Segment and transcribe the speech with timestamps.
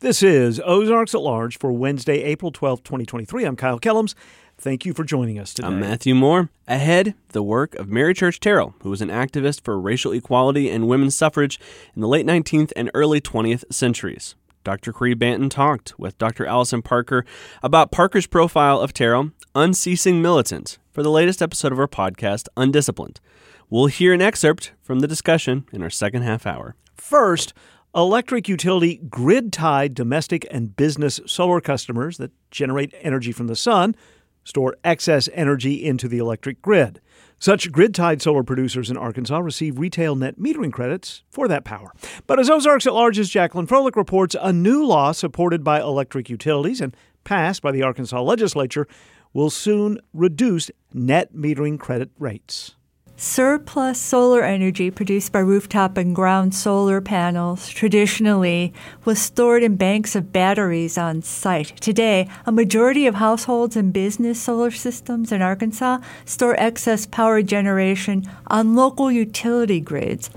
[0.00, 3.44] This is Ozarks at Large for Wednesday, April 12, 2023.
[3.44, 4.14] I'm Kyle Kellums.
[4.56, 5.68] Thank you for joining us today.
[5.68, 6.48] I'm Matthew Moore.
[6.66, 10.88] Ahead, the work of Mary Church Terrell, who was an activist for racial equality and
[10.88, 11.60] women's suffrage
[11.94, 14.36] in the late 19th and early 20th centuries.
[14.64, 14.90] Dr.
[14.94, 16.46] Cree Banton talked with Dr.
[16.46, 17.26] Alison Parker
[17.62, 23.20] about Parker's profile of Terrell, unceasing militant, for the latest episode of our podcast, Undisciplined.
[23.68, 26.74] We'll hear an excerpt from the discussion in our second half hour.
[26.94, 27.52] First,
[27.92, 33.96] Electric utility grid tied domestic and business solar customers that generate energy from the sun
[34.44, 37.00] store excess energy into the electric grid.
[37.40, 41.92] Such grid tied solar producers in Arkansas receive retail net metering credits for that power.
[42.28, 46.80] But as Ozarks at Large's Jacqueline Froelich reports, a new law supported by electric utilities
[46.80, 48.86] and passed by the Arkansas legislature
[49.32, 52.76] will soon reduce net metering credit rates.
[53.22, 58.72] Surplus solar energy produced by rooftop and ground solar panels traditionally
[59.04, 61.76] was stored in banks of batteries on site.
[61.82, 68.24] Today, a majority of households and business solar systems in Arkansas store excess power generation
[68.46, 70.30] on local utility grids.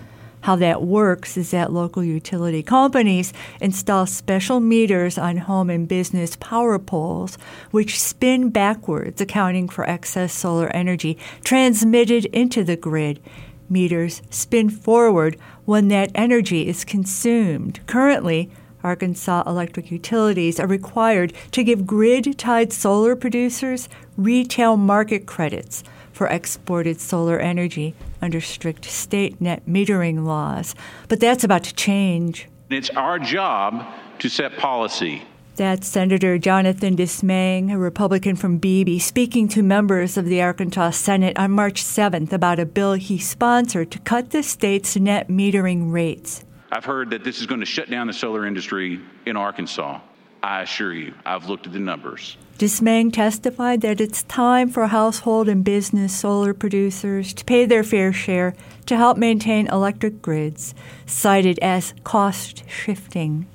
[0.44, 6.36] How that works is that local utility companies install special meters on home and business
[6.36, 7.38] power poles,
[7.72, 13.22] which spin backwards, accounting for excess solar energy transmitted into the grid.
[13.70, 17.80] Meters spin forward when that energy is consumed.
[17.88, 18.52] Currently,
[18.84, 26.28] Arkansas electric utilities are required to give grid tied solar producers retail market credits for
[26.28, 30.76] exported solar energy under strict state net metering laws.
[31.10, 32.48] But that's about to change.
[32.70, 33.86] It's our job
[34.20, 35.24] to set policy.
[35.56, 41.38] That's Senator Jonathan Dismang, a Republican from Beebe, speaking to members of the Arkansas Senate
[41.38, 46.44] on March 7th about a bill he sponsored to cut the state's net metering rates.
[46.72, 50.00] I've heard that this is going to shut down the solar industry in Arkansas.
[50.42, 52.36] I assure you, I've looked at the numbers.
[52.58, 58.14] Dismang testified that it's time for household and business solar producers to pay their fair
[58.14, 58.56] share
[58.86, 60.76] to help maintain electric grids,
[61.06, 63.48] cited as cost shifting.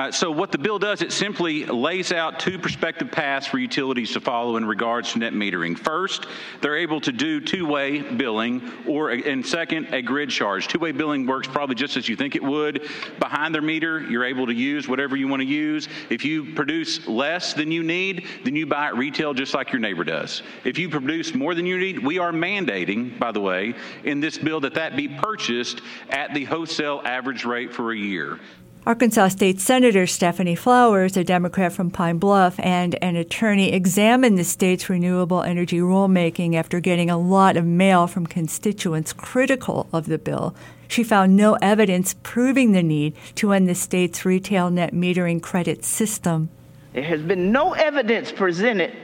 [0.00, 4.10] Uh, so, what the bill does, it simply lays out two prospective paths for utilities
[4.10, 5.78] to follow in regards to net metering.
[5.78, 6.24] First,
[6.62, 10.68] they're able to do two way billing, or, and second, a grid charge.
[10.68, 12.88] Two way billing works probably just as you think it would.
[13.18, 15.86] Behind their meter, you're able to use whatever you want to use.
[16.08, 19.80] If you produce less than you need, then you buy it retail just like your
[19.80, 20.42] neighbor does.
[20.64, 23.74] If you produce more than you need, we are mandating, by the way,
[24.04, 28.40] in this bill that that be purchased at the wholesale average rate for a year.
[28.86, 34.44] Arkansas State Senator Stephanie Flowers, a Democrat from Pine Bluff, and an attorney examined the
[34.44, 40.16] state's renewable energy rulemaking after getting a lot of mail from constituents critical of the
[40.16, 40.54] bill.
[40.88, 45.84] She found no evidence proving the need to end the state's retail net metering credit
[45.84, 46.48] system.
[46.94, 48.96] There has been no evidence presented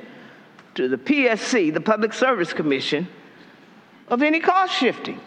[0.77, 3.07] to the PSC, the Public Service Commission,
[4.09, 5.21] of any cost shifting.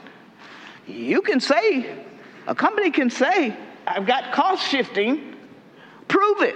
[0.87, 2.03] You can say,
[2.47, 3.55] a company can say,
[3.91, 5.35] I've got cost shifting.
[6.07, 6.55] Prove it.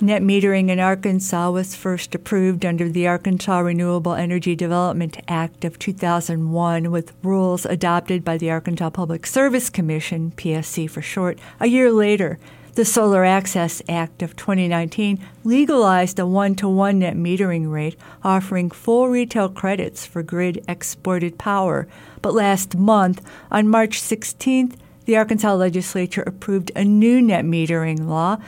[0.00, 5.78] Net metering in Arkansas was first approved under the Arkansas Renewable Energy Development Act of
[5.78, 11.92] 2001 with rules adopted by the Arkansas Public Service Commission, PSC for short, a year
[11.92, 12.40] later.
[12.74, 18.72] The Solar Access Act of 2019 legalized a one to one net metering rate, offering
[18.72, 21.86] full retail credits for grid exported power.
[22.22, 24.74] But last month, on March 16th,
[25.04, 28.38] the Arkansas legislature approved a new net metering law,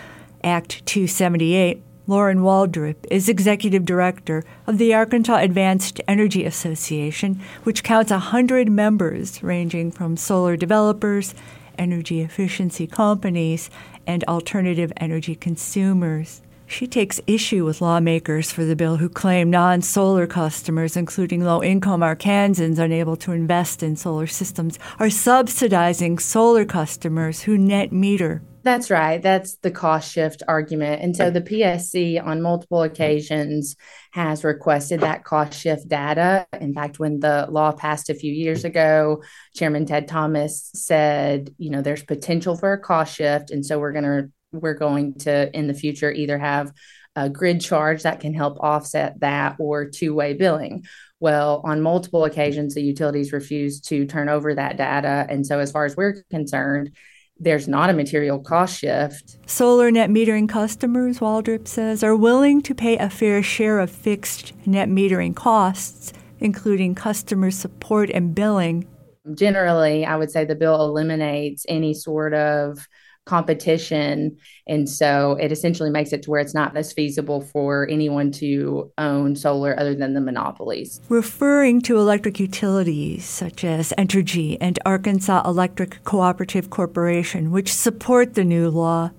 [0.42, 1.82] Act 278.
[2.06, 9.42] Lauren Waldrop is executive director of the Arkansas Advanced Energy Association, which counts 100 members
[9.42, 11.34] ranging from solar developers,
[11.78, 13.70] energy efficiency companies,
[14.06, 16.42] and alternative energy consumers.
[16.74, 21.62] She takes issue with lawmakers for the bill who claim non solar customers, including low
[21.62, 28.42] income Arkansans unable to invest in solar systems, are subsidizing solar customers who net meter.
[28.64, 29.22] That's right.
[29.22, 31.00] That's the cost shift argument.
[31.00, 33.76] And so the PSC on multiple occasions
[34.10, 36.44] has requested that cost shift data.
[36.60, 39.22] In fact, when the law passed a few years ago,
[39.54, 43.52] Chairman Ted Thomas said, you know, there's potential for a cost shift.
[43.52, 46.72] And so we're going to we're going to in the future either have
[47.16, 50.84] a grid charge that can help offset that or two way billing.
[51.20, 55.26] Well, on multiple occasions, the utilities refused to turn over that data.
[55.28, 56.90] And so, as far as we're concerned,
[57.38, 59.38] there's not a material cost shift.
[59.46, 64.52] Solar net metering customers, Waldrop says, are willing to pay a fair share of fixed
[64.66, 68.86] net metering costs, including customer support and billing.
[69.34, 72.86] Generally, I would say the bill eliminates any sort of
[73.26, 74.36] competition.
[74.66, 78.92] And so it essentially makes it to where it's not as feasible for anyone to
[78.98, 81.00] own solar other than the monopolies.
[81.08, 88.44] Referring to electric utilities such as Entergy and Arkansas Electric Cooperative Corporation, which support the
[88.44, 89.10] new law,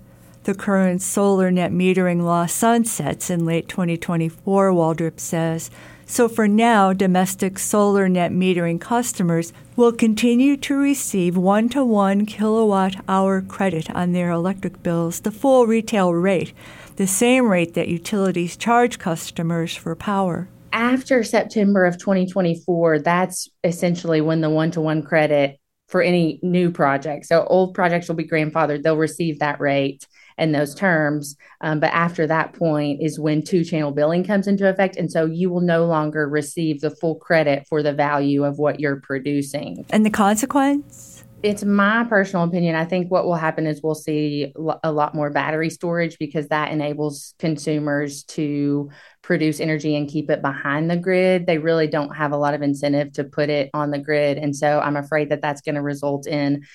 [0.44, 5.72] the current solar net metering law sunsets in late 2024, Waldrop says.
[6.07, 12.28] So for now, domestic solar net metering customers will continue to receive one to one
[12.28, 16.54] kilowatt hour credit on their electric bills, the full retail rate,
[16.98, 20.48] the same rate that utilities charge customers for power.
[20.72, 26.69] After September of 2024, that's essentially when the one to one credit for any new
[26.69, 27.25] project.
[27.25, 30.06] So old projects will be grandfathered, they'll receive that rate
[30.37, 31.35] and those terms.
[31.61, 34.95] Um, but after that point is when two channel billing comes into effect.
[34.95, 38.79] And so you will no longer receive the full credit for the value of what
[38.79, 39.85] you're producing.
[39.89, 41.23] And the consequence?
[41.43, 42.75] It's my personal opinion.
[42.75, 44.51] I think what will happen is we'll see
[44.83, 48.89] a lot more battery storage because that enables consumers to
[49.21, 51.45] produce energy and keep it behind the grid.
[51.45, 54.39] They really don't have a lot of incentive to put it on the grid.
[54.39, 56.65] And so I'm afraid that that's going to result in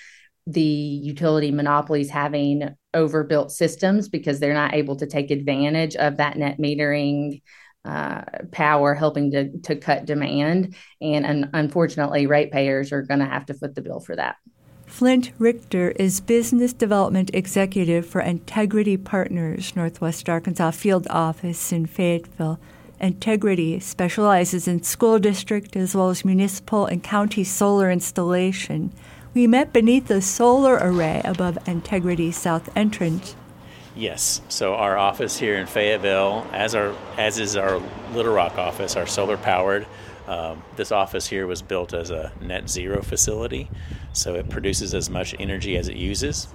[0.52, 6.36] the utility monopolies having overbuilt systems because they're not able to take advantage of that
[6.36, 7.40] net metering
[7.84, 10.74] uh, power helping to, to cut demand.
[11.00, 14.36] And un- unfortunately, ratepayers are going to have to foot the bill for that.
[14.86, 22.58] Flint Richter is Business Development Executive for Integrity Partners, Northwest Arkansas Field Office in Fayetteville.
[23.00, 28.92] Integrity specializes in school district as well as municipal and county solar installation.
[29.32, 33.36] We met beneath the solar array above Integrity South entrance.
[33.94, 34.40] Yes.
[34.48, 37.80] So our office here in Fayetteville, as our as is our
[38.12, 39.86] Little Rock office, our solar powered.
[40.26, 43.68] Um, this office here was built as a net zero facility,
[44.12, 46.48] so it produces as much energy as it uses.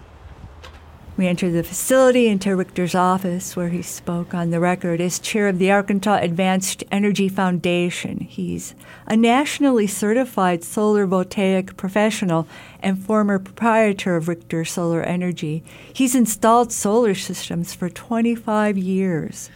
[1.18, 5.48] We entered the facility into Richter's office, where he spoke on the record as chair
[5.48, 8.20] of the Arkansas Advanced Energy Foundation.
[8.20, 8.76] He's
[9.08, 12.50] a nationally certified solar voltaic professional
[12.82, 15.64] and former proprietor of Richter Solar Energy.
[15.94, 19.50] He's installed solar systems for 25 years.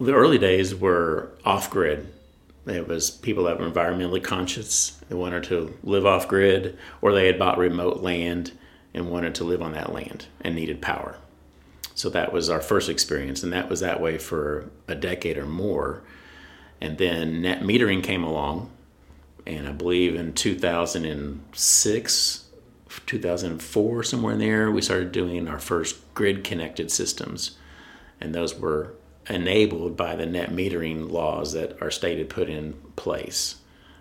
[0.00, 2.06] The early days were off grid.
[2.66, 4.90] It was people that were environmentally conscious.
[5.08, 8.52] They wanted to live off grid, or they had bought remote land
[8.94, 11.16] and wanted to live on that land and needed power.
[11.94, 15.46] So that was our first experience, and that was that way for a decade or
[15.46, 16.02] more.
[16.80, 18.70] And then net metering came along,
[19.46, 22.44] and I believe in 2006,
[23.06, 27.58] 2004, somewhere in there, we started doing our first grid connected systems.
[28.20, 28.94] And those were
[29.28, 33.56] enabled by the net metering laws that our state had put in place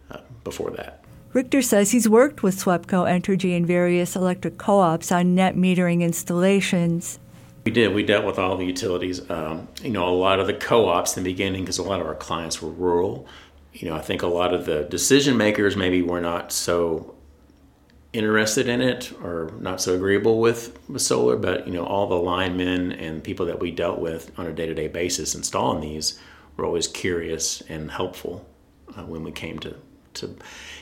[0.09, 1.03] uh, before that.
[1.31, 6.01] Richter says he's worked with SWEPCO Energy and various electric co ops on net metering
[6.01, 7.19] installations.
[7.65, 7.93] We did.
[7.93, 9.29] We dealt with all the utilities.
[9.29, 12.01] Um, you know, a lot of the co ops in the beginning, because a lot
[12.01, 13.27] of our clients were rural.
[13.73, 17.15] You know, I think a lot of the decision makers maybe were not so
[18.11, 22.15] interested in it or not so agreeable with, with solar, but, you know, all the
[22.15, 26.19] linemen and people that we dealt with on a day to day basis installing these
[26.57, 28.47] were always curious and helpful
[28.97, 29.75] uh, when we came to,
[30.15, 30.35] to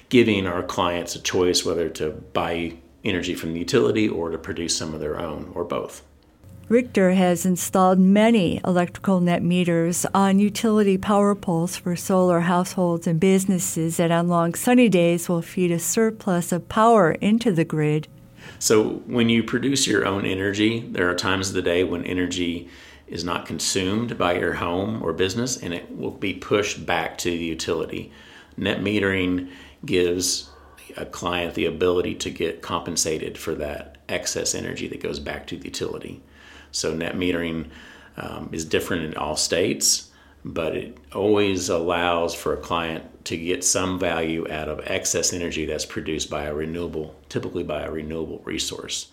[0.10, 4.76] giving our clients a choice whether to buy energy from the utility or to produce
[4.76, 6.04] some of their own or both.
[6.70, 13.22] Richter has installed many electrical net meters on utility power poles for solar households and
[13.22, 18.10] businesses that on long sunny days will feed a surplus of power into the grid.
[18.60, 22.70] So, when you produce your own energy, there are times of the day when energy
[23.08, 27.30] is not consumed by your home or business and it will be pushed back to
[27.30, 28.12] the utility.
[28.58, 29.50] Net metering
[29.88, 30.52] gives
[30.96, 35.58] a client the ability to get compensated for that excess energy that goes back to
[35.58, 36.22] the utility.
[36.72, 37.70] So net metering
[38.18, 40.12] um, is different in all states,
[40.46, 45.66] but it always allows for a client to get some value out of excess energy
[45.66, 49.12] that's produced by a renewable, typically by a renewable resource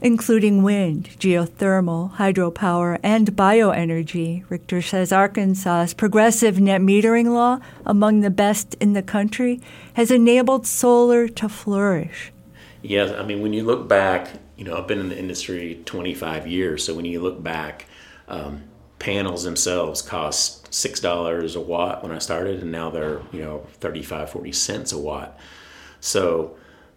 [0.00, 4.44] including wind, geothermal, hydropower, and bioenergy.
[4.48, 9.60] Richter says Arkansas's progressive net metering law, among the best in the country,
[9.94, 12.32] has enabled solar to flourish.
[12.82, 16.46] Yes, I mean, when you look back, you know, I've been in the industry 25
[16.46, 17.86] years, so when you look back,
[18.28, 18.64] um,
[18.98, 24.30] panels themselves cost $6 a watt when I started, and now they're, you know, 35,
[24.30, 25.38] 40 cents a watt.
[26.00, 26.56] So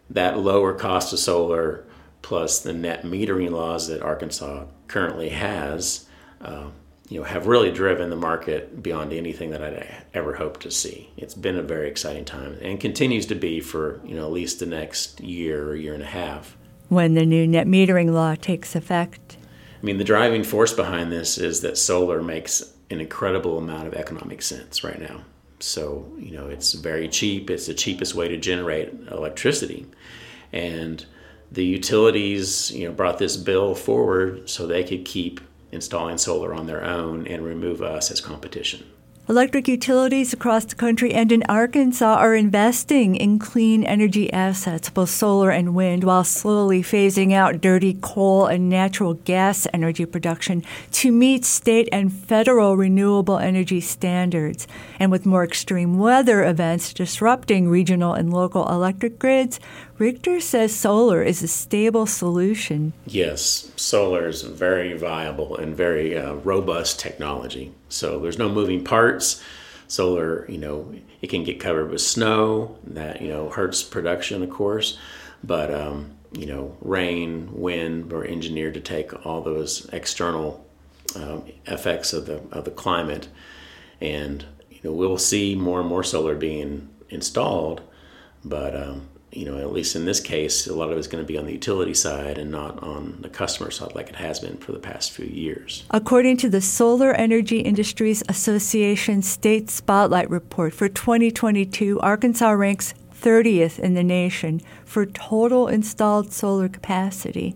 [0.10, 1.86] that lower cost of solar
[2.22, 6.06] plus the net metering laws that Arkansas currently has,
[6.42, 6.68] uh,
[7.10, 11.10] you know, have really driven the market beyond anything that I'd ever hoped to see.
[11.16, 14.60] It's been a very exciting time and continues to be for you know at least
[14.60, 16.58] the next year or year and a half.
[16.90, 19.38] when the new net metering law takes effect.
[19.82, 23.94] I mean, the driving force behind this is that solar makes an incredible amount of
[23.94, 25.22] economic sense right now.
[25.60, 27.50] So, you know, it's very cheap.
[27.50, 29.86] It's the cheapest way to generate electricity.
[30.54, 31.06] And
[31.52, 36.68] the utilities, you know, brought this bill forward so they could keep installing solar on
[36.68, 38.86] their own and remove us as competition.
[39.30, 45.10] Electric utilities across the country and in Arkansas are investing in clean energy assets, both
[45.10, 51.12] solar and wind, while slowly phasing out dirty coal and natural gas energy production to
[51.12, 54.66] meet state and federal renewable energy standards.
[54.98, 59.60] And with more extreme weather events disrupting regional and local electric grids,
[59.98, 62.94] Richter says solar is a stable solution.
[63.06, 67.74] Yes, solar is very viable and very uh, robust technology.
[67.89, 69.44] So there's no moving parts.
[69.88, 72.77] Solar, you know, it can get covered with snow.
[72.84, 74.98] That you know hurts production, of course,
[75.44, 80.65] but um, you know, rain, wind we're engineered to take all those external
[81.15, 83.29] um, effects of the of the climate,
[84.01, 87.82] and you know we'll see more and more solar being installed,
[88.44, 91.28] but um, you know, at least in this case, a lot of it's going to
[91.28, 94.58] be on the utility side and not on the customer side like it has been
[94.58, 95.84] for the past few years.
[95.92, 103.80] According to the Solar Energy Industries Association State Spotlight Report for 2022, Arkansas ranks 30th
[103.80, 107.56] in the nation for total installed solar capacity.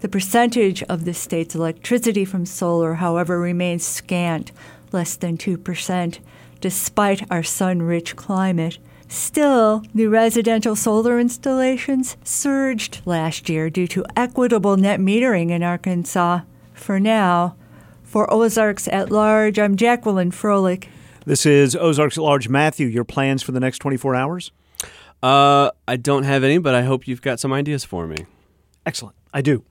[0.00, 4.50] The percentage of the state's electricity from solar, however, remains scant,
[4.92, 6.18] less than 2%,
[6.60, 8.78] despite our sun rich climate.
[9.08, 16.40] Still, new residential solar installations surged last year due to equitable net metering in Arkansas.
[16.72, 17.56] For now,
[18.02, 20.88] for Ozarks at Large, I'm Jacqueline Froelich.
[21.26, 22.48] This is Ozarks at Large.
[22.48, 24.52] Matthew, your plans for the next 24 hours?
[25.22, 28.26] Uh, I don't have any, but I hope you've got some ideas for me.
[28.84, 29.16] Excellent.
[29.32, 29.64] I do.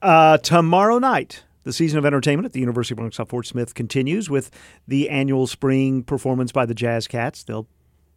[0.00, 4.30] Uh, tomorrow night, the season of entertainment at the University of Arkansas Fort Smith continues
[4.30, 4.50] with
[4.86, 7.42] the annual spring performance by the Jazz Cats.
[7.42, 7.66] They'll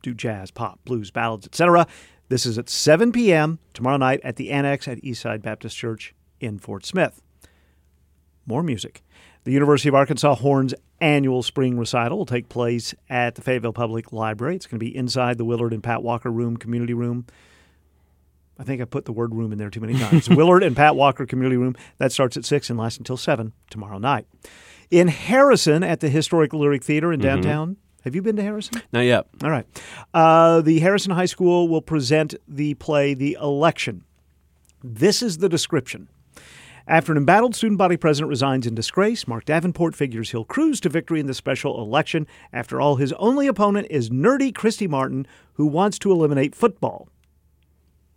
[0.03, 1.87] do jazz, pop, blues, ballads, etc.
[2.29, 3.57] This is at 7 p.m.
[3.73, 7.21] tomorrow night at the Annex at Eastside Baptist Church in Fort Smith.
[8.45, 9.03] More music.
[9.45, 14.13] The University of Arkansas Horns annual spring recital will take place at the Fayetteville Public
[14.13, 14.55] Library.
[14.55, 17.25] It's going to be inside the Willard and Pat Walker Room, Community Room.
[18.57, 20.29] I think I put the word room in there too many times.
[20.29, 21.75] Willard and Pat Walker Community Room.
[21.97, 24.27] That starts at 6 and lasts until 7 tomorrow night.
[24.91, 27.82] In Harrison at the Historic Lyric Theater in downtown, mm-hmm.
[28.03, 28.81] Have you been to Harrison?
[28.91, 29.27] Not yet.
[29.43, 29.65] All right.
[30.13, 34.03] Uh, the Harrison High School will present the play The Election.
[34.83, 36.09] This is the description.
[36.85, 40.89] After an embattled student body president resigns in disgrace, Mark Davenport figures he'll cruise to
[40.89, 42.27] victory in the special election.
[42.51, 47.07] After all, his only opponent is nerdy Christy Martin, who wants to eliminate football.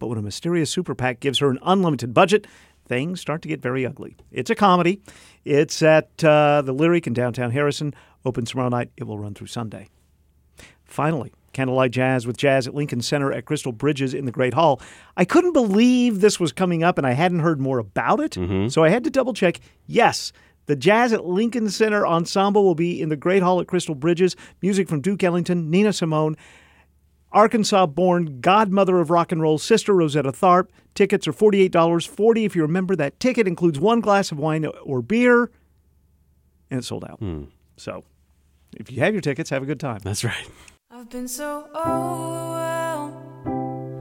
[0.01, 2.49] But when a mysterious super PAC gives her an unlimited budget,
[2.87, 4.17] things start to get very ugly.
[4.31, 5.01] It's a comedy.
[5.45, 7.95] It's at uh, the Lyric in downtown Harrison.
[8.25, 8.91] Opens tomorrow night.
[8.97, 9.89] It will run through Sunday.
[10.85, 14.81] Finally, Candlelight Jazz with Jazz at Lincoln Center at Crystal Bridges in the Great Hall.
[15.17, 18.69] I couldn't believe this was coming up and I hadn't heard more about it, mm-hmm.
[18.69, 19.61] so I had to double check.
[19.87, 20.33] Yes,
[20.67, 24.37] the Jazz at Lincoln Center Ensemble will be in the Great Hall at Crystal Bridges.
[24.61, 26.37] Music from Duke Ellington, Nina Simone,
[27.37, 30.71] Arkansas born godmother of rock and roll, Sister Rosetta Tharpe.
[30.95, 35.03] Tickets are $48, 40 if you remember that ticket includes one glass of wine or
[35.03, 35.51] beer,
[36.71, 37.21] and it's sold out.
[37.21, 37.49] Mm.
[37.77, 38.05] So
[38.75, 40.01] if you have your tickets, have a good time.
[40.03, 40.49] That's right.
[40.91, 43.17] I've been so overwhelmed.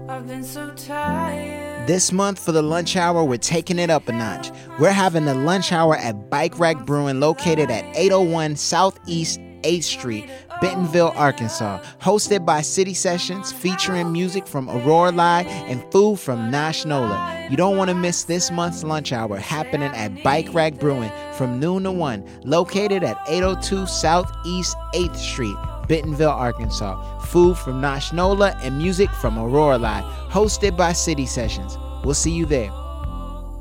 [0.09, 1.87] I've been so tired.
[1.87, 4.49] This month for the lunch hour, we're taking it up a notch.
[4.79, 10.29] We're having the lunch hour at Bike Rack Brewing located at 801 Southeast 8th Street,
[10.61, 11.81] Bentonville, Arkansas.
[11.99, 17.47] Hosted by City Sessions, featuring music from Aurora Live and food from Nosh Nola.
[17.49, 21.59] You don't want to miss this month's lunch hour happening at Bike Rack Brewing from
[21.59, 25.55] noon to 1, located at 802 Southeast 8th Street.
[25.87, 27.19] Bentonville, Arkansas.
[27.25, 31.77] Food from Nosh Nola and music from Aurora Live, hosted by City Sessions.
[32.03, 32.71] We'll see you there.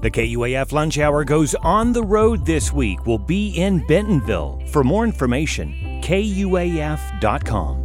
[0.05, 3.07] The KUAF Lunch Hour goes on the road this week.
[3.07, 4.61] We'll be in Bentonville.
[4.67, 7.81] For more information, kuaf.com.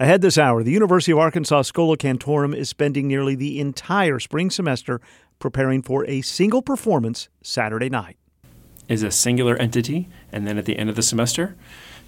[0.00, 4.48] Ahead this hour, the University of Arkansas Schola Cantorum is spending nearly the entire spring
[4.50, 4.98] semester
[5.38, 8.16] preparing for a single performance Saturday night.
[8.88, 11.54] Is a singular entity, and then at the end of the semester,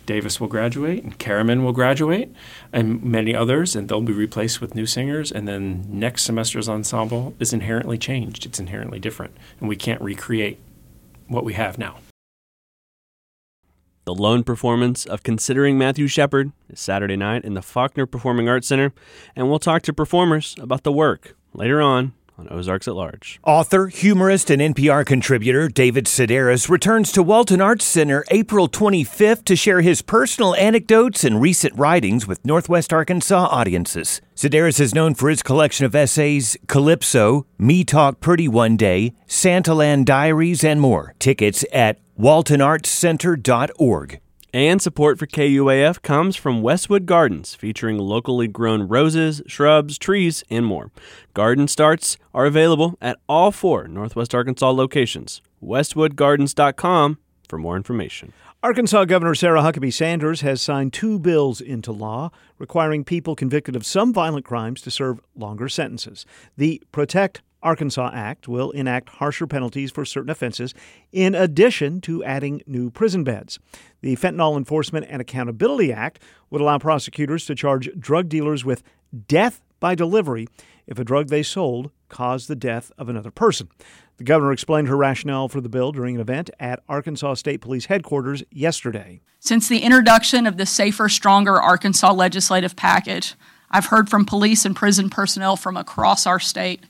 [0.07, 2.33] Davis will graduate, and Karaman will graduate,
[2.73, 5.31] and many others, and they'll be replaced with new singers.
[5.31, 8.47] And then next semester's ensemble is inherently changed.
[8.47, 10.59] It's inherently different, and we can't recreate
[11.29, 11.99] what we have now.
[14.05, 18.67] The lone performance of Considering Matthew Shepard is Saturday night in the Faulkner Performing Arts
[18.67, 18.93] Center,
[19.37, 23.41] and we'll talk to performers about the work later on on Ozarks at Large.
[23.45, 29.57] Author, humorist, and NPR contributor David Sedaris returns to Walton Arts Center April 25th to
[29.57, 34.21] share his personal anecdotes and recent writings with Northwest Arkansas audiences.
[34.35, 40.05] Sedaris is known for his collection of essays Calypso, Me Talk Pretty One Day, Santaland
[40.05, 41.15] Diaries, and more.
[41.19, 44.22] Tickets at waltonartscenter.org.
[44.55, 50.67] And support for KUAF comes from Westwood Gardens, featuring locally grown roses, shrubs, trees, and
[50.67, 50.91] more.
[51.33, 55.41] Garden starts are available at all four Northwest Arkansas locations.
[55.65, 57.17] WestwoodGardens.com
[57.49, 58.35] for more information.
[58.63, 63.87] Arkansas Governor Sarah Huckabee Sanders has signed two bills into law requiring people convicted of
[63.87, 66.27] some violent crimes to serve longer sentences.
[66.59, 70.75] The Protect Arkansas Act will enact harsher penalties for certain offenses,
[71.13, 73.59] in addition to adding new prison beds.
[74.01, 78.83] The Fentanyl Enforcement and Accountability Act would allow prosecutors to charge drug dealers with
[79.29, 80.47] death by delivery
[80.87, 83.69] if a drug they sold caused the death of another person.
[84.19, 87.87] The governor explained her rationale for the bill during an event at Arkansas State Police
[87.87, 89.21] headquarters yesterday.
[89.41, 93.35] Since the introduction of the Safer, Stronger Arkansas legislative package,
[93.71, 96.85] I've heard from police and prison personnel from across our state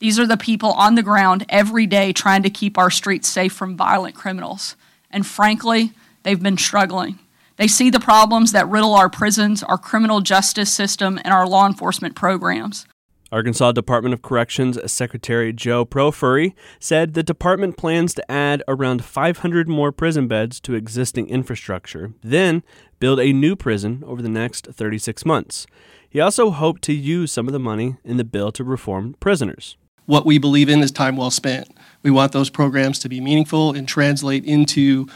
[0.00, 3.52] these are the people on the ground every day trying to keep our streets safe
[3.52, 4.74] from violent criminals.
[5.10, 5.92] And frankly,
[6.22, 7.18] they've been struggling.
[7.56, 11.66] They see the problems that riddle our prisons, our criminal justice system, and our law
[11.66, 12.86] enforcement programs.
[13.30, 19.68] Arkansas Department of Corrections Secretary Joe Profiri said the department plans to add around 500
[19.68, 22.62] more prison beds to existing infrastructure, then
[23.00, 25.66] build a new prison over the next 36 months.
[26.08, 29.76] He also hoped to use some of the money in the bill to reform prisoners
[30.06, 31.68] what we believe in is time well spent.
[32.02, 35.06] We want those programs to be meaningful and translate into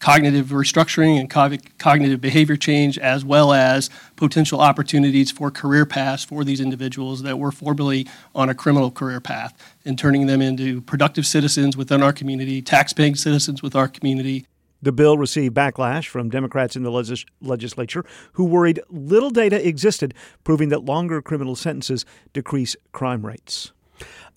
[0.00, 1.28] cognitive restructuring and
[1.78, 7.38] cognitive behavior change, as well as potential opportunities for career paths for these individuals that
[7.38, 9.52] were formerly on a criminal career path
[9.84, 14.46] and turning them into productive citizens within our community, tax-paying citizens with our community.
[14.80, 20.14] The bill received backlash from Democrats in the legis- legislature who worried little data existed
[20.44, 23.72] proving that longer criminal sentences decrease crime rates.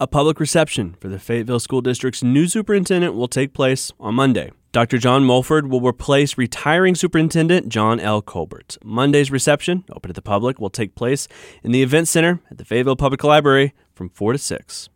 [0.01, 4.49] A public reception for the Fayetteville School District's new superintendent will take place on Monday.
[4.71, 4.97] Dr.
[4.97, 8.23] John Mulford will replace retiring Superintendent John L.
[8.23, 8.79] Colbert.
[8.83, 11.27] Monday's reception, open to the public, will take place
[11.61, 14.89] in the Event Center at the Fayetteville Public Library from 4 to 6.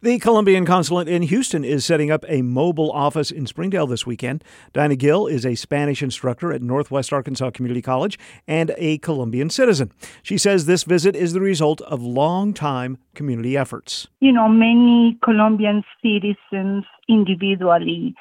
[0.00, 4.44] The Colombian consulate in Houston is setting up a mobile office in Springdale this weekend.
[4.72, 9.92] Dinah Gill is a Spanish instructor at Northwest Arkansas Community College and a Colombian citizen.
[10.22, 14.06] She says this visit is the result of long-time community efforts.
[14.20, 18.14] You know, many Colombian citizens individually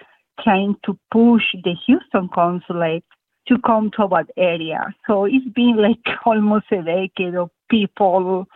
[0.43, 3.03] trying to push the Houston consulate
[3.47, 4.93] to come to our area.
[5.07, 8.47] So it's been like almost a decade of people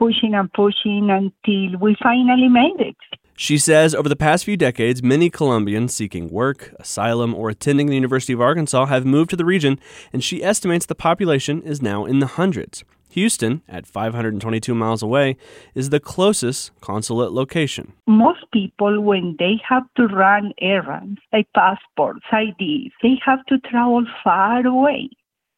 [0.00, 2.96] pushing and pushing until we finally made it.
[3.36, 7.94] She says over the past few decades, many Colombians seeking work, asylum, or attending the
[7.94, 9.78] University of Arkansas have moved to the region,
[10.12, 12.82] and she estimates the population is now in the hundreds.
[13.10, 15.36] Houston, at 522 miles away,
[15.74, 17.92] is the closest consulate location.
[18.06, 24.04] Most people, when they have to run errands like passports, IDs, they have to travel
[24.22, 25.10] far away,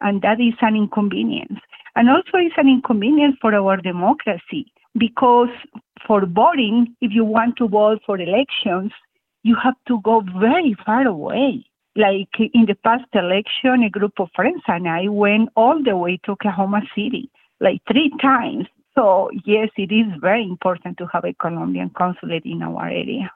[0.02, 1.58] and that is an inconvenience.
[1.94, 5.50] And also, it's an inconvenience for our democracy because
[6.06, 8.92] for voting, if you want to vote for elections,
[9.42, 11.64] you have to go very far away.
[11.94, 16.18] Like in the past election, a group of friends and I went all the way
[16.24, 18.66] to Oklahoma City, like three times.
[18.94, 23.30] So, yes, it is very important to have a Colombian consulate in our area.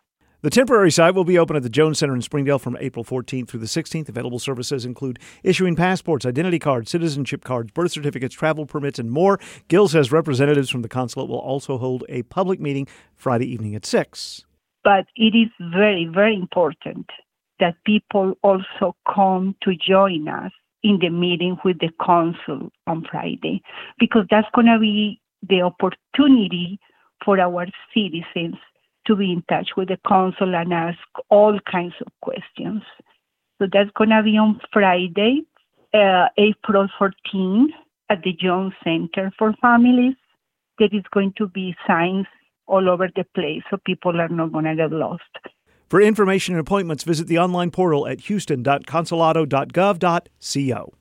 [0.46, 3.48] The temporary site will be open at the Jones Center in Springdale from April 14th
[3.48, 4.09] through the 16th.
[4.09, 9.40] Available services include issuing passports, identity cards, citizenship cards, birth certificates, travel permits, and more.
[9.66, 13.85] Gill says representatives from the consulate will also hold a public meeting Friday evening at
[13.85, 14.44] 6.
[14.85, 17.11] But it is very, very important
[17.59, 20.52] that people also come to join us
[20.85, 23.62] in the meeting with the consul on Friday
[23.98, 26.78] because that's going to be the opportunity
[27.24, 28.54] for our citizens
[29.06, 30.98] to be in touch with the consul and ask
[31.30, 32.82] all kinds of questions.
[33.58, 35.42] So that's going to be on Friday,
[35.94, 37.72] uh, April 14,
[38.10, 40.14] at the Jones Center for Families.
[40.78, 42.26] There is going to be signs
[42.66, 45.22] all over the place so people are not going to get lost.
[45.88, 50.94] For information and appointments, visit the online portal at houston.consulado.gov.co.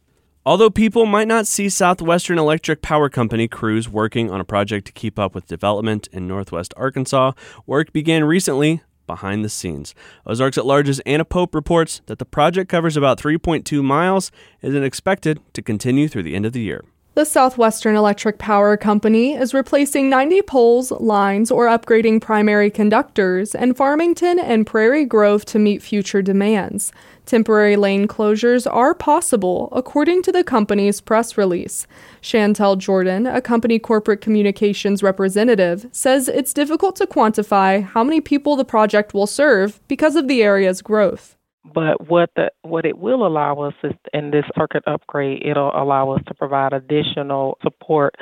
[0.48, 4.94] Although people might not see Southwestern Electric Power Company crews working on a project to
[4.94, 7.32] keep up with development in northwest Arkansas,
[7.66, 9.96] work began recently behind the scenes.
[10.24, 14.32] Ozarks at Large's Anna Pope reports that the project covers about 3.2 miles
[14.62, 16.86] and is expected to continue through the end of the year.
[17.16, 23.74] The Southwestern Electric Power Company is replacing 90 poles, lines, or upgrading primary conductors in
[23.74, 26.92] Farmington and Prairie Grove to meet future demands.
[27.26, 31.88] Temporary lane closures are possible, according to the company's press release.
[32.22, 38.56] Chantel Jordan, a company corporate communications representative, says it's difficult to quantify how many people
[38.56, 41.36] the project will serve because of the area's growth.
[41.74, 46.12] But what the what it will allow us is in this circuit upgrade, it'll allow
[46.12, 48.14] us to provide additional support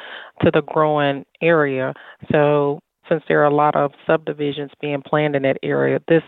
[0.43, 1.93] to the growing area.
[2.31, 6.23] So since there are a lot of subdivisions being planned in that area, this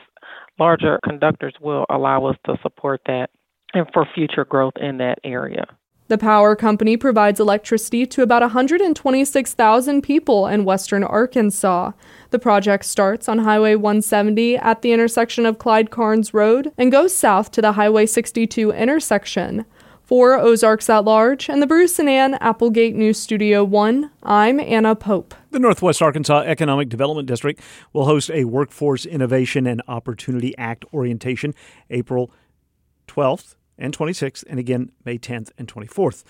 [0.59, 3.29] larger conductors will allow us to support that
[3.73, 5.65] and for future growth in that area.
[6.07, 11.93] The power company provides electricity to about 126,000 people in western Arkansas.
[12.29, 17.15] The project starts on Highway 170 at the intersection of Clyde Carnes Road and goes
[17.15, 19.65] south to the Highway 62 intersection.
[20.05, 24.95] For Ozarks at Large and the Bruce and Ann Applegate News Studio 1, I'm Anna
[24.95, 25.33] Pope.
[25.49, 27.59] The Northwest Arkansas Economic Development District
[27.91, 31.55] will host a Workforce Innovation and Opportunity Act orientation
[31.89, 32.31] April
[33.07, 36.23] 12th and 26th, and again May 10th and 24th.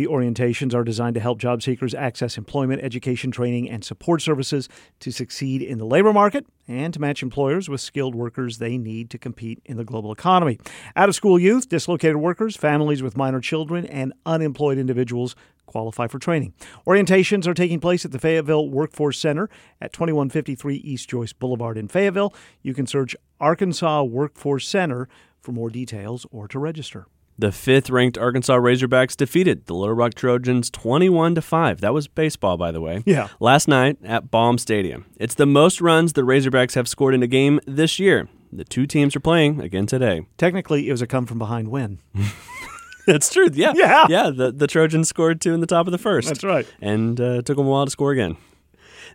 [0.00, 4.66] The orientations are designed to help job seekers access employment, education, training, and support services
[5.00, 9.10] to succeed in the labor market and to match employers with skilled workers they need
[9.10, 10.58] to compete in the global economy.
[10.96, 15.36] Out of school youth, dislocated workers, families with minor children, and unemployed individuals
[15.66, 16.54] qualify for training.
[16.86, 19.50] Orientations are taking place at the Fayetteville Workforce Center
[19.82, 22.34] at 2153 East Joyce Boulevard in Fayetteville.
[22.62, 25.10] You can search Arkansas Workforce Center
[25.42, 27.06] for more details or to register.
[27.40, 31.80] The fifth-ranked Arkansas Razorbacks defeated the Little Rock Trojans 21 to 5.
[31.80, 33.02] That was baseball, by the way.
[33.06, 33.28] Yeah.
[33.40, 35.06] Last night at Baum Stadium.
[35.16, 38.28] It's the most runs the Razorbacks have scored in a game this year.
[38.52, 40.26] The two teams are playing again today.
[40.36, 42.00] Technically, it was a come from behind win.
[43.06, 43.48] That's true.
[43.54, 43.72] Yeah.
[43.74, 44.06] Yeah.
[44.10, 44.28] Yeah.
[44.28, 46.28] The, the Trojans scored two in the top of the first.
[46.28, 46.66] That's right.
[46.82, 48.36] And uh, took them a while to score again.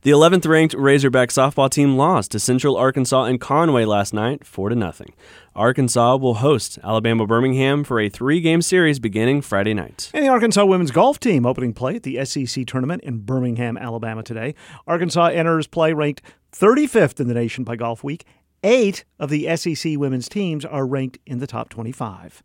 [0.02, 4.70] The 11th ranked Razorback softball team lost to Central Arkansas and Conway last night, 4
[4.70, 5.14] to nothing.
[5.56, 10.12] Arkansas will host Alabama Birmingham for a three game series beginning Friday night.
[10.14, 14.22] And the Arkansas women's golf team opening play at the SEC tournament in Birmingham, Alabama
[14.22, 14.54] today.
[14.86, 18.24] Arkansas enters play ranked 35th in the nation by Golfweek.
[18.64, 22.44] Eight of the SEC women's teams are ranked in the top 25.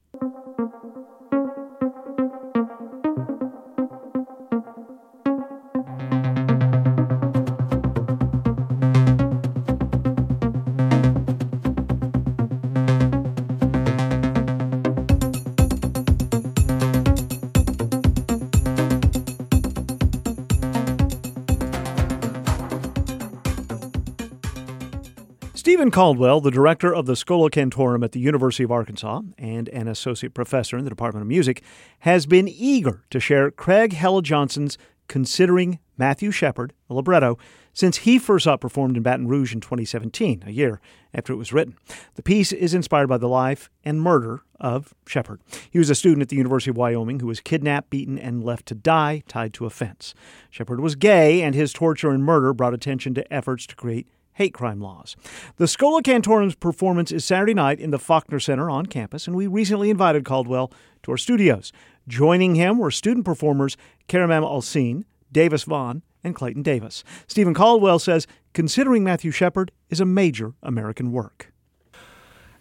[25.91, 29.89] Stephen Caldwell, the director of the Schola Cantorum at the University of Arkansas and an
[29.89, 31.65] associate professor in the Department of Music,
[32.01, 37.39] has been eager to share Craig Hella Johnson's Considering Matthew Shepard, a libretto,
[37.73, 40.81] since he first saw it performed in Baton Rouge in 2017, a year
[41.13, 41.77] after it was written.
[42.15, 45.41] The piece is inspired by the life and murder of Shepard.
[45.73, 48.67] He was a student at the University of Wyoming who was kidnapped, beaten, and left
[48.67, 50.15] to die tied to a fence.
[50.51, 54.55] Shepard was gay, and his torture and murder brought attention to efforts to create hate
[54.55, 55.17] crime laws.
[55.57, 59.47] The Schola Cantorum's performance is Saturday night in the Faulkner Center on campus, and we
[59.47, 61.73] recently invited Caldwell to our studios.
[62.09, 63.77] Joining him were student performers
[64.09, 67.05] Karamam Alsine, Davis Vaughn, and Clayton Davis.
[67.27, 71.53] Stephen Caldwell says considering Matthew Shepard is a major American work.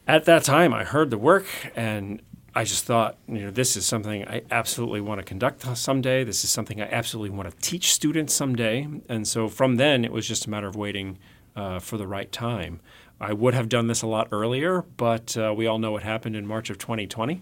[0.07, 2.21] At that time, I heard the work and
[2.55, 6.23] I just thought, you know, this is something I absolutely want to conduct someday.
[6.23, 8.87] This is something I absolutely want to teach students someday.
[9.07, 11.19] And so from then, it was just a matter of waiting
[11.59, 12.79] uh, for the right time.
[13.19, 16.37] I would have done this a lot earlier, but uh, we all know what happened
[16.37, 17.41] in March of 2020.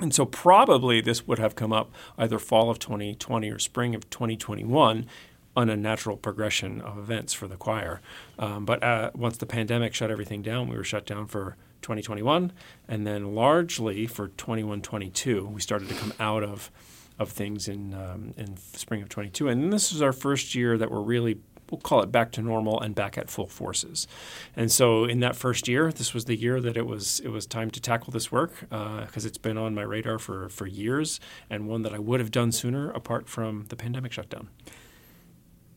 [0.00, 4.08] And so probably this would have come up either fall of 2020 or spring of
[4.08, 5.06] 2021
[5.54, 8.00] on a natural progression of events for the choir.
[8.38, 12.52] Um, but uh, once the pandemic shut everything down, we were shut down for 2021,
[12.88, 16.70] and then largely for 21 22, we started to come out of
[17.18, 19.48] of things in um, in spring of 22.
[19.48, 21.38] And this is our first year that we're really
[21.70, 24.06] we'll call it back to normal and back at full forces.
[24.54, 27.46] And so in that first year, this was the year that it was it was
[27.46, 31.20] time to tackle this work because uh, it's been on my radar for for years
[31.50, 34.48] and one that I would have done sooner apart from the pandemic shutdown.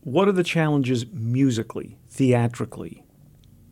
[0.02, 3.04] What are the challenges musically, theatrically,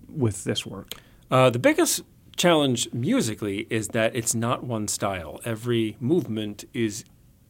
[0.09, 0.93] with this work?
[1.31, 2.03] Uh, the biggest
[2.37, 5.41] challenge musically is that it's not one style.
[5.45, 7.05] Every movement is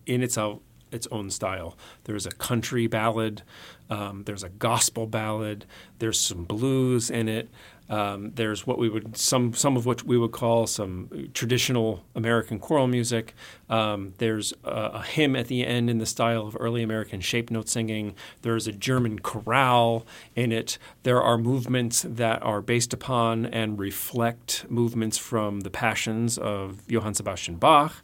[0.06, 1.76] in its own, its own style.
[2.04, 3.42] There's a country ballad,
[3.90, 5.64] um, there's a gospel ballad,
[5.98, 7.48] there's some blues in it.
[7.90, 12.58] Um, there's what we would some some of which we would call some traditional American
[12.58, 13.34] choral music.
[13.70, 17.50] Um, there's a, a, hymn at the end in the style of early American shape
[17.50, 18.14] note singing.
[18.42, 20.76] There's a German chorale in it.
[21.02, 27.14] There are movements that are based upon and reflect movements from the Passions of Johann
[27.14, 27.94] Sebastian Bach.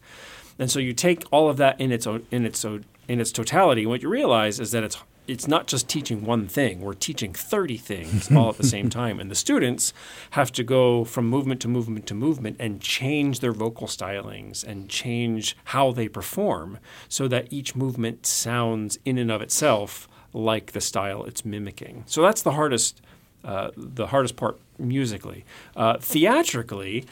[0.58, 3.32] And so you take all of that in its own, in its own, in its
[3.32, 6.80] totality, what you realize is that it's it's not just teaching one thing.
[6.80, 9.18] We're teaching 30 things all at the same time.
[9.18, 9.94] And the students
[10.32, 14.88] have to go from movement to movement to movement and change their vocal stylings and
[14.88, 20.80] change how they perform so that each movement sounds in and of itself like the
[20.80, 22.04] style it's mimicking.
[22.06, 23.00] So that's the hardest,
[23.44, 25.44] uh, the hardest part musically.
[25.74, 27.06] Uh, theatrically,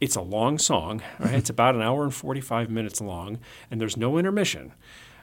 [0.00, 1.34] it's a long song, right?
[1.34, 3.38] it's about an hour and 45 minutes long,
[3.70, 4.72] and there's no intermission.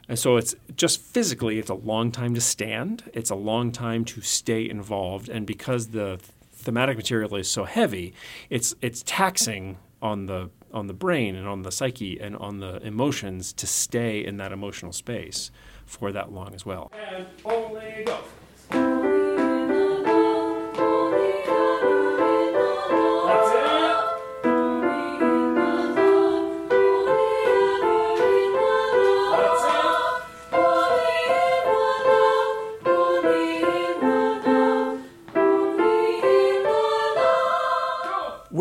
[0.08, 3.10] And so it's just physically, it's a long time to stand.
[3.14, 5.28] It's a long time to stay involved.
[5.28, 6.20] And because the
[6.52, 8.14] thematic material is so heavy,
[8.50, 12.84] it's it's taxing on the on the brain and on the psyche and on the
[12.84, 15.50] emotions to stay in that emotional space
[15.86, 16.90] for that long as well.
[17.10, 19.13] And only go.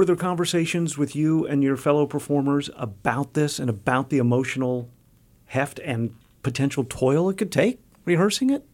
[0.04, 4.90] Were there conversations with you and your fellow performers about this and about the emotional
[5.46, 8.66] heft and potential toil it could take rehearsing it?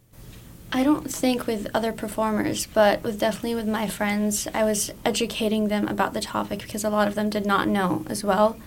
[0.74, 5.68] I don't think with other performers, but with definitely with my friends, I was educating
[5.68, 8.58] them about the topic because a lot of them did not know as well.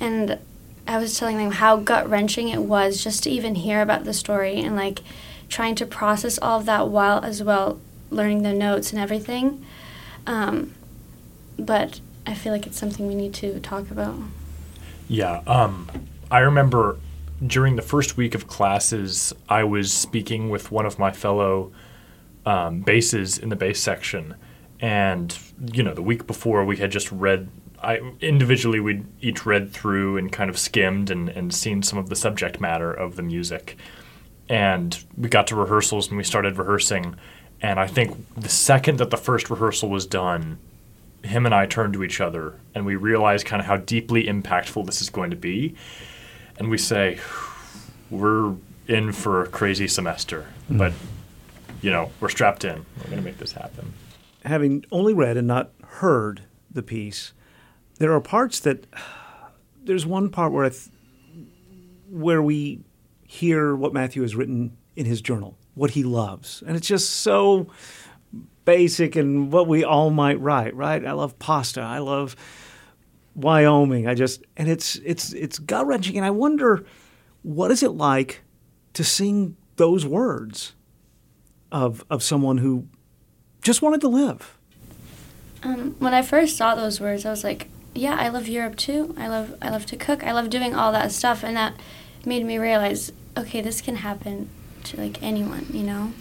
[0.00, 0.40] And
[0.88, 4.12] I was telling them how gut wrenching it was just to even hear about the
[4.12, 5.02] story and like
[5.48, 7.78] trying to process all of that while as well
[8.10, 9.64] learning the notes and everything.
[10.26, 10.74] Um,
[11.58, 14.16] but I feel like it's something we need to talk about.
[15.08, 15.90] Yeah, um,
[16.30, 16.98] I remember
[17.46, 21.72] during the first week of classes, I was speaking with one of my fellow
[22.46, 24.34] um, basses in the bass section,
[24.80, 25.36] and
[25.72, 27.48] you know, the week before we had just read.
[27.82, 32.08] I individually we'd each read through and kind of skimmed and, and seen some of
[32.08, 33.76] the subject matter of the music,
[34.48, 37.16] and we got to rehearsals and we started rehearsing,
[37.60, 40.58] and I think the second that the first rehearsal was done,
[41.24, 44.86] him and I turned to each other and we realized kind of how deeply impactful
[44.86, 45.74] this is going to be.
[46.58, 47.18] And we say,
[48.10, 48.54] we're
[48.88, 50.78] in for a crazy semester, mm.
[50.78, 50.92] but
[51.80, 52.84] you know, we're strapped in.
[52.98, 53.92] We're going to make this happen.
[54.44, 57.32] Having only read and not heard the piece,
[57.98, 58.86] there are parts that
[59.84, 60.88] there's one part where th-
[62.08, 62.80] where we
[63.26, 67.68] hear what Matthew has written in his journal, what he loves, and it's just so
[68.64, 71.04] basic and what we all might write, right?
[71.04, 71.80] I love pasta.
[71.80, 72.36] I love
[73.34, 74.06] Wyoming.
[74.06, 76.84] I just and it's it's it's gut wrenching, and I wonder
[77.42, 78.42] what is it like
[78.94, 80.74] to sing those words
[81.70, 82.86] of of someone who
[83.62, 84.58] just wanted to live.
[85.62, 89.14] Um, when I first saw those words, I was like, "Yeah, I love Europe too.
[89.18, 90.24] I love I love to cook.
[90.24, 91.74] I love doing all that stuff," and that
[92.24, 94.48] made me realize, okay, this can happen
[94.84, 96.12] to like anyone, you know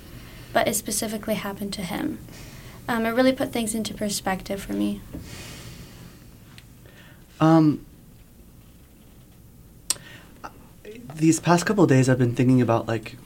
[0.54, 2.20] but it specifically happened to him.
[2.88, 5.02] Um, it really put things into perspective for me.
[7.40, 7.86] Um,
[11.16, 13.18] these past couple days, I've been thinking about like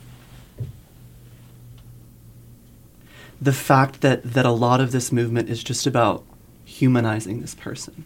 [3.41, 6.23] the fact that that a lot of this movement is just about
[6.63, 8.05] humanizing this person,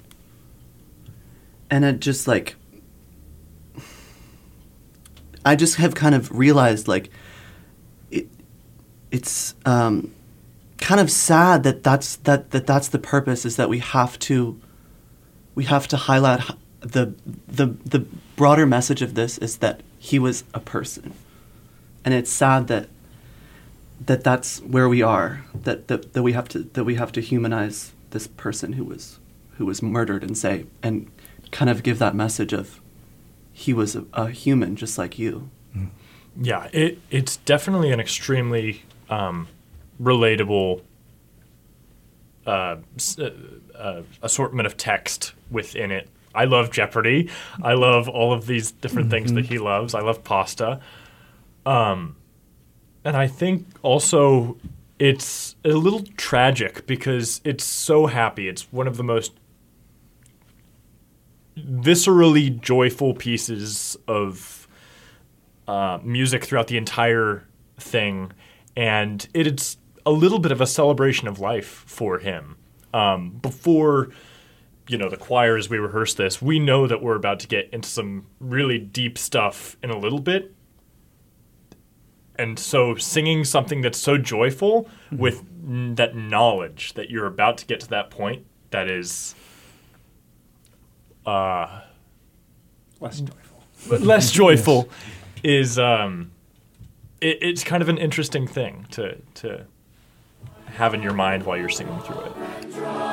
[1.70, 2.56] and it just like
[5.46, 7.10] I just have kind of realized like
[9.12, 10.14] it's um,
[10.78, 14.60] kind of sad that that's that, that that's the purpose is that we have to
[15.56, 16.42] we have to highlight
[16.82, 17.14] the
[17.48, 21.14] the the broader message of this is that he was a person.
[22.06, 22.88] And it's sad that
[24.06, 27.22] that that's where we are that, that that we have to that we have to
[27.22, 29.20] humanize this person who was
[29.58, 31.12] who was murdered and say and
[31.52, 32.80] kind of give that message of
[33.52, 35.50] he was a, a human just like you.
[36.40, 39.48] Yeah it it's definitely an extremely um,
[40.02, 40.82] relatable
[42.46, 42.78] uh,
[43.18, 43.30] uh,
[43.76, 46.10] uh, assortment of text within it.
[46.34, 47.30] I love Jeopardy.
[47.62, 49.26] I love all of these different mm-hmm.
[49.26, 49.94] things that he loves.
[49.96, 50.80] I love pasta.
[51.66, 52.16] Um,
[53.04, 54.58] and I think also
[55.00, 58.48] it's a little tragic because it's so happy.
[58.48, 59.34] It's one of the most
[61.58, 64.68] viscerally joyful pieces of
[65.68, 67.46] uh, music throughout the entire
[67.78, 68.32] thing,
[68.80, 72.56] and it's a little bit of a celebration of life for him.
[72.94, 74.12] Um, before
[74.88, 77.70] you know the choir as we rehearse this, we know that we're about to get
[77.74, 80.56] into some really deep stuff in a little bit.
[82.38, 85.18] And so singing something that's so joyful mm-hmm.
[85.18, 89.36] with n- that knowledge that you're about to get to that point that is
[91.26, 91.82] uh
[93.02, 93.98] less joyful.
[94.00, 95.44] less joyful yes.
[95.44, 96.32] is um
[97.22, 99.66] it, it's kind of an interesting thing to to
[100.66, 103.09] have in your mind while you're singing through it.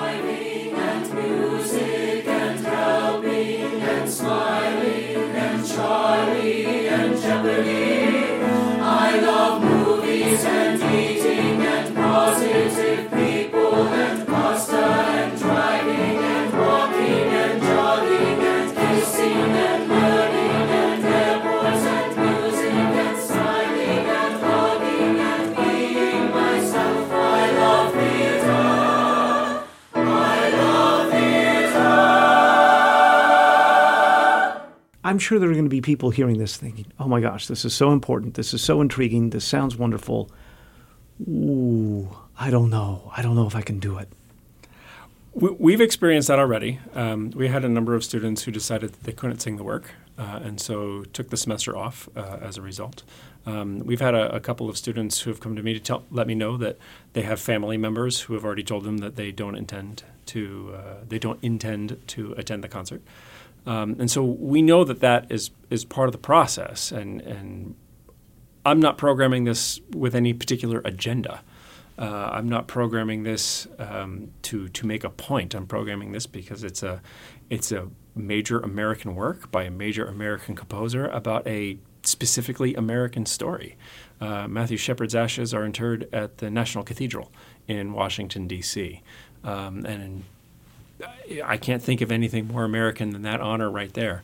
[35.17, 37.65] I'm sure there are going to be people hearing this thinking, oh my gosh, this
[37.65, 38.35] is so important.
[38.35, 39.31] This is so intriguing.
[39.31, 40.31] This sounds wonderful.
[41.27, 43.11] Ooh, I don't know.
[43.17, 44.11] I don't know if I can do it.
[45.33, 46.81] We've experienced that already.
[46.93, 49.93] Um, we had a number of students who decided that they couldn't sing the work,
[50.19, 53.03] uh, and so took the semester off uh, as a result.
[53.47, 56.05] Um, we've had a, a, couple of students who have come to me to tell,
[56.11, 56.77] let me know that
[57.15, 61.05] they have family members who have already told them that they don't intend to uh,
[61.09, 63.01] they don't intend to attend the concert,
[63.67, 67.75] um, and so we know that that is is part of the process, and and
[68.65, 71.43] I'm not programming this with any particular agenda.
[71.99, 75.55] Uh, I'm not programming this um, to to make a point.
[75.55, 77.03] I'm programming this because it's a
[77.51, 83.77] it's a major American work by a major American composer about a specifically American story.
[84.21, 87.33] Uh, Matthew Shepard's ashes are interred at the National Cathedral
[87.67, 89.03] in Washington D.C.
[89.43, 90.25] Um, and
[91.45, 94.23] I can't think of anything more American than that honor right there.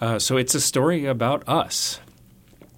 [0.00, 2.00] Uh, so it's a story about us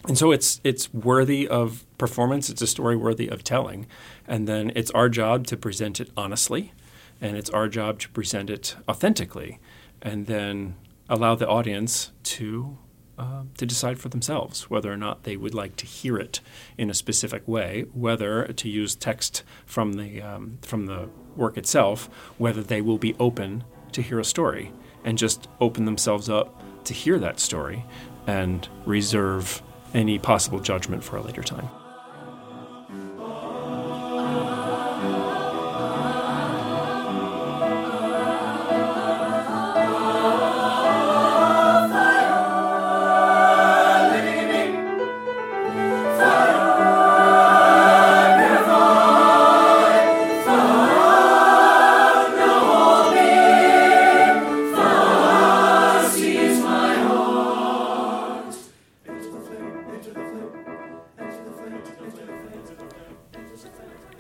[0.07, 2.49] and so it's it's worthy of performance.
[2.49, 3.87] It's a story worthy of telling,
[4.27, 6.73] and then it's our job to present it honestly,
[7.21, 9.59] and it's our job to present it authentically,
[10.01, 10.77] and then
[11.09, 12.79] allow the audience to
[13.19, 16.41] uh, to decide for themselves whether or not they would like to hear it
[16.79, 22.09] in a specific way, whether to use text from the um, from the work itself,
[22.39, 24.73] whether they will be open to hear a story
[25.05, 27.85] and just open themselves up to hear that story
[28.27, 29.63] and reserve
[29.95, 31.69] any possible judgment for a later time.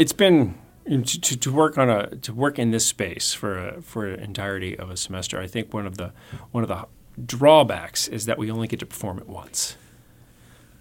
[0.06, 0.54] It's been
[0.86, 4.78] to, to work on a to work in this space for a, for an entirety
[4.78, 5.40] of a semester.
[5.40, 6.12] I think one of the
[6.52, 6.86] one of the
[7.26, 9.76] drawbacks is that we only get to perform it once,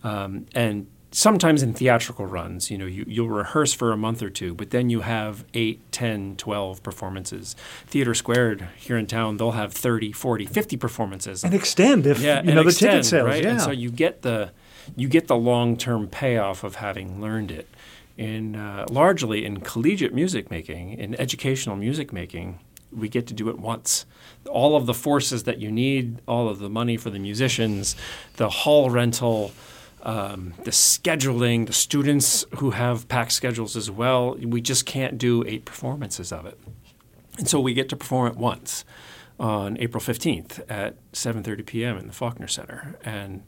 [0.04, 4.30] um, and sometimes in theatrical runs, you know, you, you'll rehearse for a month or
[4.30, 7.56] two, but then you have 8, 10, 12 performances.
[7.88, 11.46] Theater Squared here in town, they'll have 30, 40, 50 performances.
[11.46, 13.26] And extend if, yeah, you know, the ticket sales.
[13.26, 13.44] Right?
[13.44, 13.52] Yeah.
[13.52, 14.52] And so you get the,
[14.98, 17.70] you get the long-term payoff of having learned it
[18.18, 22.60] in uh, largely in collegiate music making, in educational music making,
[22.92, 24.06] we get to do it once.
[24.50, 27.96] All of the forces that you need, all of the money for the musicians,
[28.38, 29.52] the hall rental,
[30.04, 34.36] um, the scheduling, the students who have packed schedules as well.
[34.36, 36.58] We just can't do eight performances of it,
[37.38, 38.86] and so we get to perform it once
[39.40, 41.98] on April fifteenth at seven thirty p.m.
[41.98, 43.44] in the Faulkner Center, and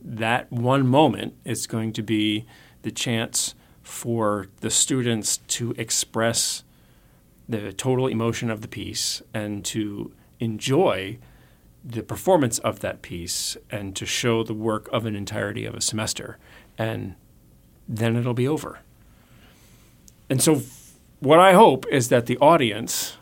[0.00, 2.44] that one moment is going to be
[2.82, 6.62] the chance for the students to express
[7.48, 11.18] the total emotion of the piece and to enjoy
[11.84, 15.80] the performance of that piece and to show the work of an entirety of a
[15.80, 16.38] semester.
[16.78, 17.14] And
[17.88, 18.80] then it'll be over.
[20.30, 20.62] And so,
[21.20, 23.16] what I hope is that the audience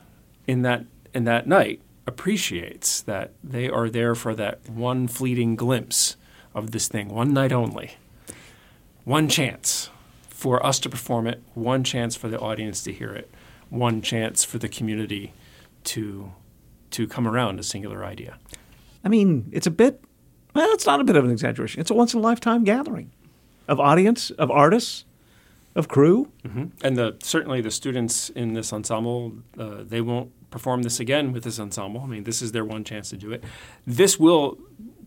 [0.46, 6.16] in that, in that night appreciates that they are there for that one fleeting glimpse
[6.54, 7.92] of this thing, one night only,
[9.04, 9.90] one chance
[10.40, 13.30] for us to perform it, one chance for the audience to hear it,
[13.68, 15.34] one chance for the community
[15.84, 16.32] to
[16.92, 18.38] to come around a singular idea.
[19.04, 20.02] I mean, it's a bit,
[20.54, 21.80] well, it's not a bit of an exaggeration.
[21.80, 23.12] It's a once in a lifetime gathering
[23.68, 25.04] of audience, of artists,
[25.76, 26.32] of crew.
[26.42, 26.64] Mm-hmm.
[26.82, 31.44] And the, certainly the students in this ensemble, uh, they won't perform this again with
[31.44, 32.00] this ensemble.
[32.00, 33.44] I mean, this is their one chance to do it.
[33.86, 34.58] This will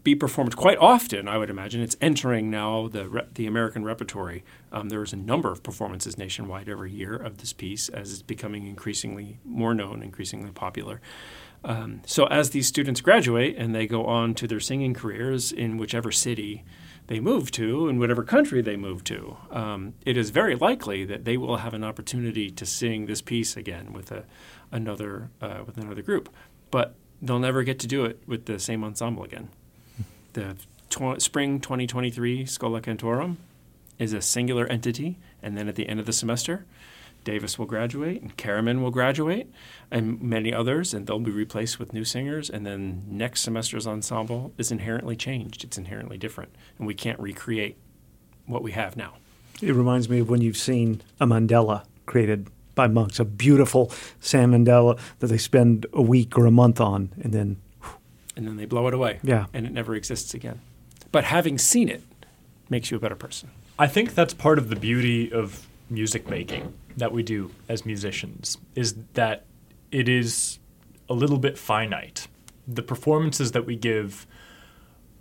[0.04, 1.82] be performed quite often, I would imagine.
[1.82, 4.44] It's entering now the re- the American repertory.
[4.72, 8.68] Um, there's a number of performances nationwide every year of this piece as it's becoming
[8.68, 11.00] increasingly more known, increasingly popular.
[11.64, 15.78] Um, so as these students graduate and they go on to their singing careers in
[15.78, 16.66] whichever city
[17.08, 21.24] they move to, in whatever country they move to, um, it is very likely that
[21.24, 24.26] they will have an opportunity to sing this piece again with a
[24.72, 26.28] another uh, with another group.
[26.72, 29.50] But they'll never get to do it with the same ensemble again
[30.34, 30.56] the
[30.90, 33.38] tw- spring 2023 Schola Cantorum
[34.00, 36.66] is a singular entity, and then at the end of the semester,
[37.24, 39.50] Davis will graduate, and Karaman will graduate,
[39.90, 42.50] and many others, and they'll be replaced with new singers.
[42.50, 47.78] And then next semester's ensemble is inherently changed; it's inherently different, and we can't recreate
[48.46, 49.14] what we have now.
[49.62, 54.54] It reminds me of when you've seen a mandala created by monks, a beautiful sand
[54.54, 57.58] mandala that they spend a week or a month on, and then
[58.36, 59.20] and then they blow it away.
[59.24, 59.46] Yeah.
[59.54, 60.62] And it never exists again.
[61.12, 62.04] But having seen it
[62.70, 63.50] makes you a better person.
[63.78, 68.58] I think that's part of the beauty of music making that we do as musicians
[68.76, 69.46] is that
[69.92, 70.60] it is
[71.10, 72.28] a little bit finite.
[72.68, 74.26] The performances that we give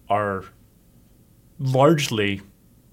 [0.08, 0.44] are
[1.58, 2.40] largely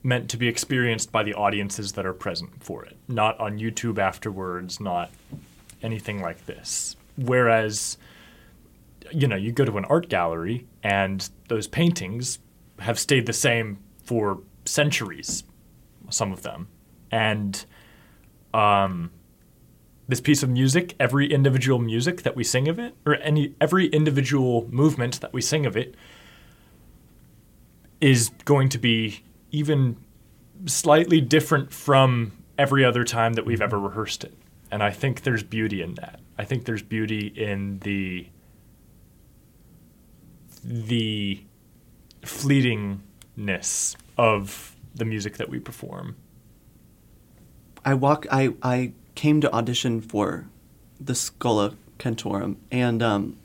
[0.01, 3.97] meant to be experienced by the audiences that are present for it, not on YouTube
[3.99, 5.11] afterwards, not
[5.81, 6.95] anything like this.
[7.17, 7.97] Whereas
[9.11, 12.39] you know, you go to an art gallery and those paintings
[12.79, 15.43] have stayed the same for centuries,
[16.09, 16.67] some of them.
[17.11, 17.63] And
[18.53, 19.11] um,
[20.07, 23.87] this piece of music, every individual music that we sing of it, or any every
[23.87, 25.95] individual movement that we sing of it,
[28.01, 29.97] is going to be even
[30.65, 34.33] slightly different from every other time that we've ever rehearsed it.
[34.71, 36.19] And I think there's beauty in that.
[36.37, 38.27] I think there's beauty in the
[40.63, 41.43] the
[42.21, 46.15] fleetingness of the music that we perform.
[47.85, 48.25] I walk.
[48.31, 50.47] I I came to audition for
[50.99, 53.37] the Schola Cantorum, and um,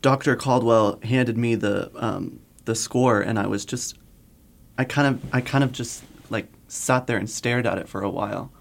[0.00, 0.36] Dr.
[0.36, 3.96] Caldwell handed me the um, the score, and I was just,
[4.78, 8.02] I kind of, I kind of just like sat there and stared at it for
[8.02, 8.52] a while.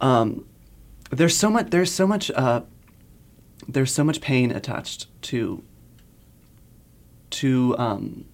[0.00, 0.46] Um,
[1.10, 1.70] there's so much.
[1.70, 2.30] There's so much.
[2.30, 2.62] Uh,
[3.68, 5.62] there's so much pain attached to
[7.30, 8.24] to um,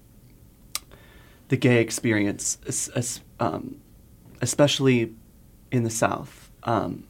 [1.49, 2.59] the gay experience,
[3.41, 3.81] um,
[4.41, 5.15] especially
[5.71, 6.51] in the South.
[6.63, 7.05] Um,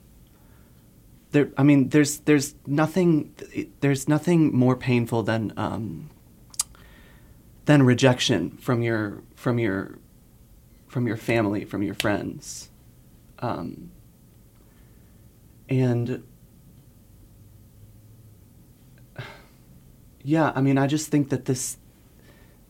[1.30, 3.34] there, I mean, there's there's nothing
[3.80, 6.10] there's nothing more painful than um,
[7.64, 9.98] than rejection from your from your
[10.88, 12.70] from your family, from your friends,
[13.40, 13.90] um,
[15.68, 16.22] and
[20.26, 21.76] yeah, I mean, I just think that this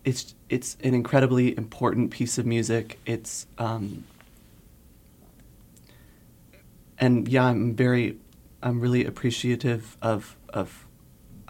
[0.05, 2.99] it's it's an incredibly important piece of music.
[3.07, 4.05] It's um,
[6.99, 8.19] and yeah, I'm very,
[8.63, 10.87] I'm really appreciative of of.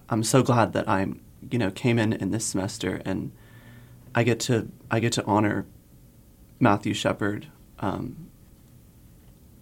[0.09, 3.33] I'm so glad that I'm you know came in in this semester and
[4.15, 5.67] I get to I get to honor
[6.61, 7.49] Matthew Shepard.
[7.81, 8.31] Um,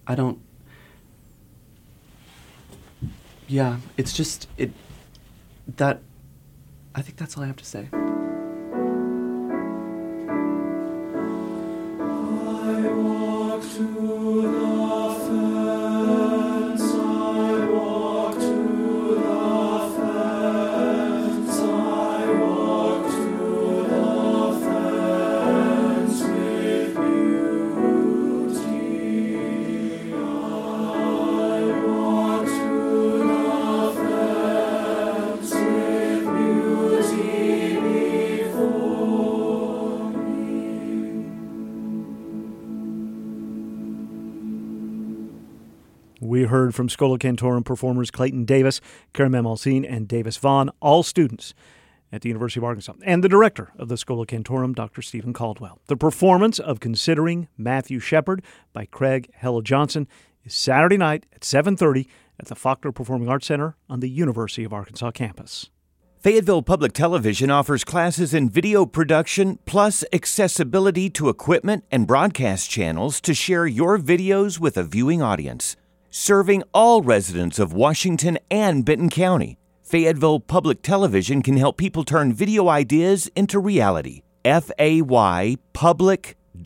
[0.05, 0.39] I don't.
[3.47, 4.69] Yeah, it's just it
[5.77, 6.01] that
[6.97, 8.04] I think that's all I have to say.
[46.65, 48.81] Heard from Schola Cantorum performers Clayton Davis,
[49.13, 51.53] Karim Alcine, and Davis Vaughn, all students
[52.11, 55.03] at the University of Arkansas, and the director of the Schola Cantorum, Dr.
[55.03, 55.79] Stephen Caldwell.
[55.85, 58.41] The performance of Considering Matthew Shepard
[58.73, 60.07] by Craig Hella Johnson
[60.43, 62.07] is Saturday night at 7.30
[62.39, 65.69] at the Faulkner Performing Arts Center on the University of Arkansas campus.
[66.17, 73.21] Fayetteville Public Television offers classes in video production plus accessibility to equipment and broadcast channels
[73.21, 75.75] to share your videos with a viewing audience
[76.17, 79.57] serving all residents of Washington and Benton County.
[79.83, 84.21] Fayetteville Public Television can help people turn video ideas into reality.
[84.45, 86.61] F A Y public.tv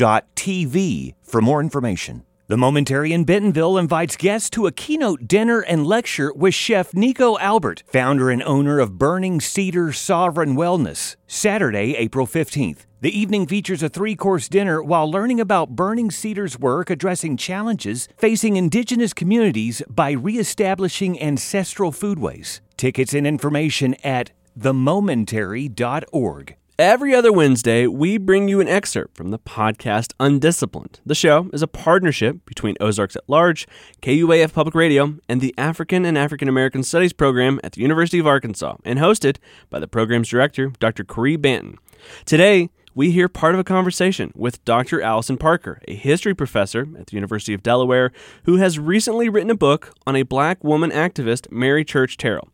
[1.23, 2.23] for more information.
[2.49, 7.37] The Momentary in Bentonville invites guests to a keynote dinner and lecture with Chef Nico
[7.37, 12.87] Albert, founder and owner of Burning Cedar Sovereign Wellness, Saturday, April 15th.
[13.01, 18.09] The evening features a three course dinner while learning about Burning Cedar's work addressing challenges
[18.17, 22.61] facing indigenous communities by reestablishing ancestral foodways.
[22.77, 26.55] Tickets and information at themomentary.org.
[26.79, 31.01] Every other Wednesday, we bring you an excerpt from the podcast Undisciplined.
[31.05, 33.67] The show is a partnership between Ozarks at Large,
[34.01, 38.27] KUAF Public Radio, and the African and African American Studies program at the University of
[38.27, 41.03] Arkansas, and hosted by the program's director, Dr.
[41.03, 41.75] Caree Banton.
[42.23, 45.01] Today, we hear part of a conversation with Dr.
[45.01, 48.13] Alison Parker, a history professor at the University of Delaware,
[48.45, 52.47] who has recently written a book on a black woman activist, Mary Church Terrell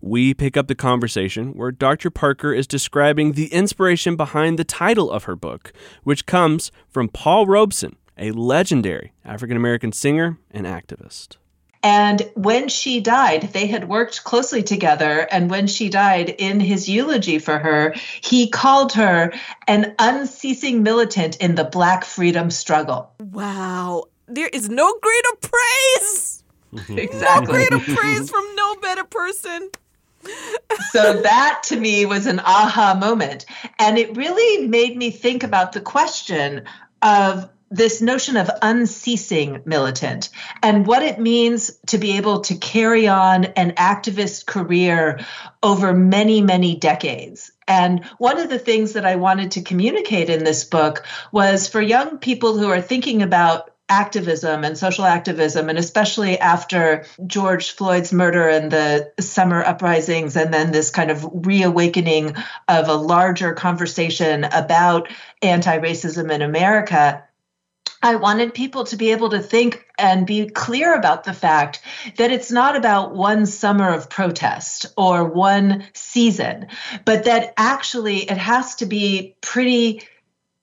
[0.00, 2.10] we pick up the conversation where Dr.
[2.10, 5.72] Parker is describing the inspiration behind the title of her book,
[6.04, 11.36] which comes from Paul Robeson, a legendary African American singer and activist.
[11.82, 15.28] And when she died, they had worked closely together.
[15.30, 19.32] And when she died, in his eulogy for her, he called her
[19.68, 23.12] an unceasing militant in the Black freedom struggle.
[23.20, 24.04] Wow.
[24.26, 26.42] There is no greater praise.
[26.98, 27.46] exactly.
[27.46, 29.70] No greater praise from no better person
[30.90, 33.46] so that to me was an aha moment.
[33.78, 36.64] And it really made me think about the question
[37.02, 40.30] of this notion of unceasing militant
[40.62, 45.20] and what it means to be able to carry on an activist career
[45.62, 47.52] over many, many decades.
[47.66, 51.82] And one of the things that I wanted to communicate in this book was for
[51.82, 58.12] young people who are thinking about activism and social activism, and especially after George Floyd's
[58.12, 62.36] murder and the summer uprisings, and then this kind of reawakening
[62.68, 65.08] of a larger conversation about
[65.42, 67.24] anti racism in America.
[68.00, 71.80] I wanted people to be able to think and be clear about the fact
[72.16, 76.68] that it's not about one summer of protest or one season,
[77.04, 80.06] but that actually it has to be pretty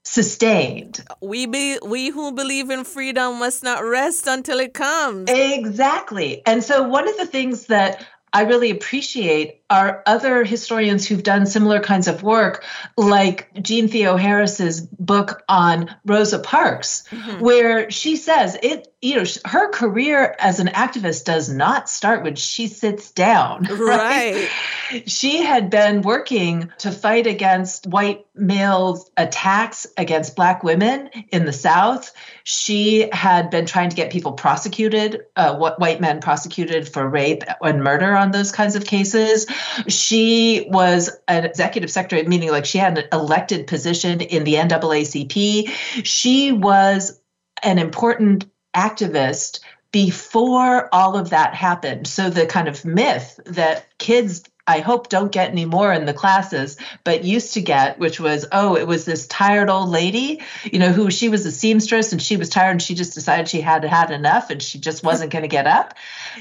[0.06, 1.04] sustained.
[1.22, 5.30] We be we who believe in freedom must not rest until it comes.
[5.30, 6.42] Exactly.
[6.46, 11.46] And so one of the things that I really appreciate are other historians who've done
[11.46, 12.64] similar kinds of work,
[12.98, 17.40] like Jeanne Theoharis's book on Rosa Parks, mm-hmm.
[17.40, 22.36] where she says it, you know, her career as an activist does not start when
[22.36, 23.68] she sits down.
[23.76, 24.50] Right.
[24.92, 25.10] right.
[25.10, 31.54] She had been working to fight against white males' attacks against black women in the
[31.54, 32.14] South.
[32.44, 37.84] She had been trying to get people prosecuted, uh, white men prosecuted for rape and
[37.84, 39.46] murder on those kinds of cases.
[39.88, 45.70] She was an executive secretary, meaning like she had an elected position in the NAACP.
[46.04, 47.20] She was
[47.64, 48.46] an important
[48.76, 49.60] activist
[49.92, 52.08] before all of that happened.
[52.08, 56.14] So the kind of myth that kids I hope don't get any more in the
[56.14, 60.80] classes, but used to get, which was, oh, it was this tired old lady, you
[60.80, 63.62] know, who she was a seamstress and she was tired and she just decided she
[63.62, 65.94] had had enough and she just wasn't going to get up.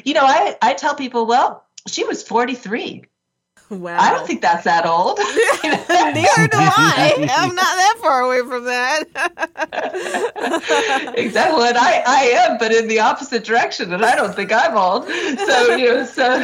[0.04, 3.04] You know, I, I tell people, well, she was 43
[3.70, 3.98] Wow.
[3.98, 5.18] I don't think that's that old.
[5.64, 7.14] Neither do I.
[7.38, 9.04] I'm not that far away from that.
[11.16, 11.68] exactly.
[11.68, 15.06] And I, I am, but in the opposite direction, and I don't think I'm old.
[15.06, 16.38] So, you know, so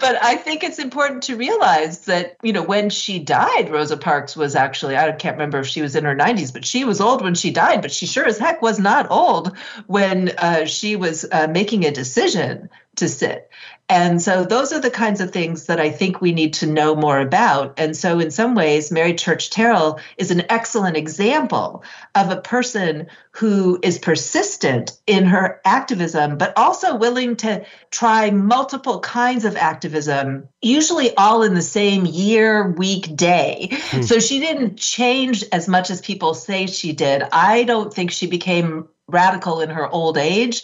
[0.00, 4.34] but I think it's important to realize that, you know, when she died, Rosa Parks
[4.34, 7.22] was actually, I can't remember if she was in her 90s, but she was old
[7.22, 9.54] when she died, but she sure as heck was not old
[9.88, 13.50] when uh, she was uh, making a decision to sit.
[13.90, 16.94] And so those are the kinds of things that I think we need to know
[16.94, 17.72] more about.
[17.78, 21.82] And so, in some ways, Mary Church Terrell is an excellent example
[22.14, 29.00] of a person who is persistent in her activism, but also willing to try multiple
[29.00, 33.68] kinds of activism, usually all in the same year, week, day.
[33.72, 34.02] Hmm.
[34.02, 37.22] So she didn't change as much as people say she did.
[37.32, 40.62] I don't think she became radical in her old age.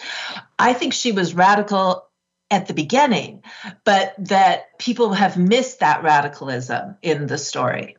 [0.59, 2.07] I think she was radical
[2.55, 3.43] at the beginning,
[3.85, 7.97] but that people have missed that radicalism in the story.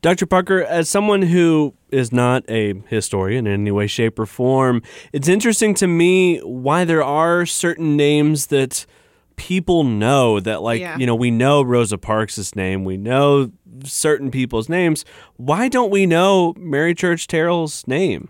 [0.00, 0.26] Dr.
[0.26, 4.80] Parker, as someone who is not a historian in any way, shape, or form,
[5.12, 8.86] it's interesting to me why there are certain names that
[9.36, 10.96] people know that, like, yeah.
[10.98, 13.50] you know, we know Rosa Parks' name, we know
[13.84, 15.04] certain people's names.
[15.36, 18.28] Why don't we know Mary Church Terrell's name?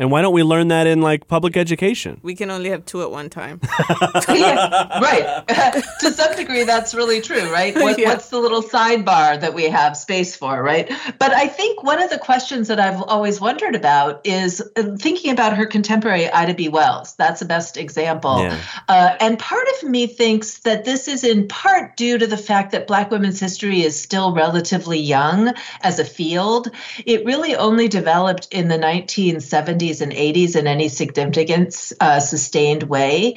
[0.00, 2.20] And why don't we learn that in like public education?
[2.22, 3.60] We can only have two at one time.
[4.30, 5.46] yeah, right.
[6.00, 7.74] to some degree, that's really true, right?
[7.74, 8.08] What, Yeah.
[8.08, 10.90] What's the little sidebar that we have space for, right?
[11.18, 15.32] But I think one of the questions that I've always wondered about is uh, thinking
[15.32, 16.70] about her contemporary Ida B.
[16.70, 17.14] Wells.
[17.16, 18.38] That's the best example.
[18.40, 18.58] Yeah.
[18.88, 22.72] Uh, and part of me thinks that this is in part due to the fact
[22.72, 26.70] that Black women's history is still relatively young as a field.
[27.04, 33.36] It really only developed in the 1970s and 80s in any significant, uh, sustained way.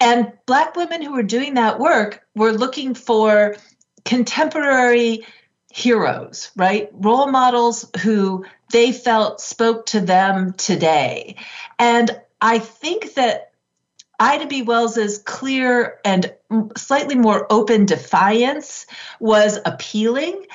[0.00, 3.56] And Black women who were doing that work were looking for
[4.04, 5.26] contemporary
[5.72, 6.88] heroes, right?
[6.92, 11.36] Role models who they felt spoke to them today.
[11.78, 13.52] And I think that
[14.20, 14.62] Ida B.
[14.62, 16.32] Wells's clear and
[16.76, 18.86] slightly more open defiance
[19.18, 20.46] was appealing.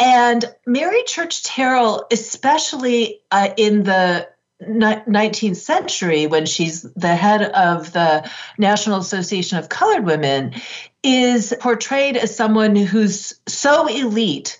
[0.00, 4.28] And Mary Church Terrell, especially uh, in the
[4.62, 8.28] 19th century, when she's the head of the
[8.58, 10.54] National Association of Colored Women,
[11.02, 14.58] is portrayed as someone who's so elite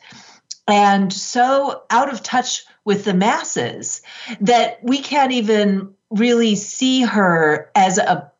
[0.66, 4.02] and so out of touch with the masses
[4.40, 8.30] that we can't even really see her as a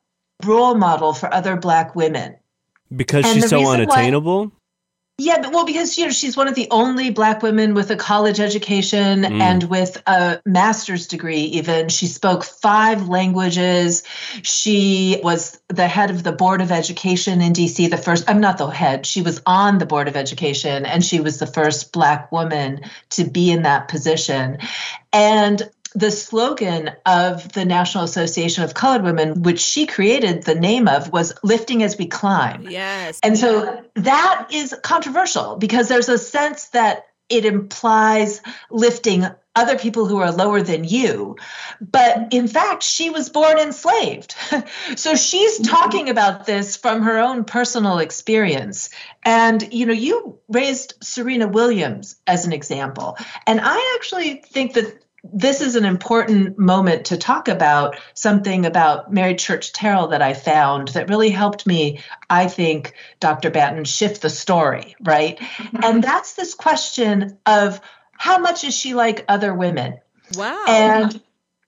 [0.45, 2.37] role model for other black women.
[2.95, 4.53] Because And she's so reason why- unattainable?
[5.17, 7.97] Yeah, but well, because you know she's one of the only black women with a
[7.97, 9.41] college education Mm.
[9.41, 11.43] and with a master's degree.
[11.43, 14.03] Even she spoke five languages.
[14.43, 17.89] She was the head of the board of education in DC.
[17.89, 19.07] The first, I'm not the head.
[19.07, 23.23] She was on the board of education, and she was the first black woman to
[23.25, 24.59] be in that position.
[25.13, 30.89] And the slogan of the National Association of Colored Women, which she created the name
[30.89, 33.21] of, was "Lifting as we climb." Yes.
[33.23, 39.27] And so that is controversial because there's a sense that it implies lifting
[39.57, 41.37] other people who are lower than you.
[41.81, 44.35] But in fact, she was born enslaved.
[44.97, 45.71] so she's mm-hmm.
[45.71, 48.91] talking about this from her own personal experience.
[49.25, 53.17] And, you know, you raised Serena Williams as an example.
[53.47, 59.13] And I actually think that this is an important moment to talk about something about
[59.13, 63.51] Mary Church Terrell that I found that really helped me, I think, Dr.
[63.51, 65.39] Banton, shift the story, right?
[65.39, 65.79] Mm-hmm.
[65.83, 67.81] And that's this question of
[68.13, 69.99] how much is she like other women?
[70.37, 70.65] Wow.
[70.69, 71.21] And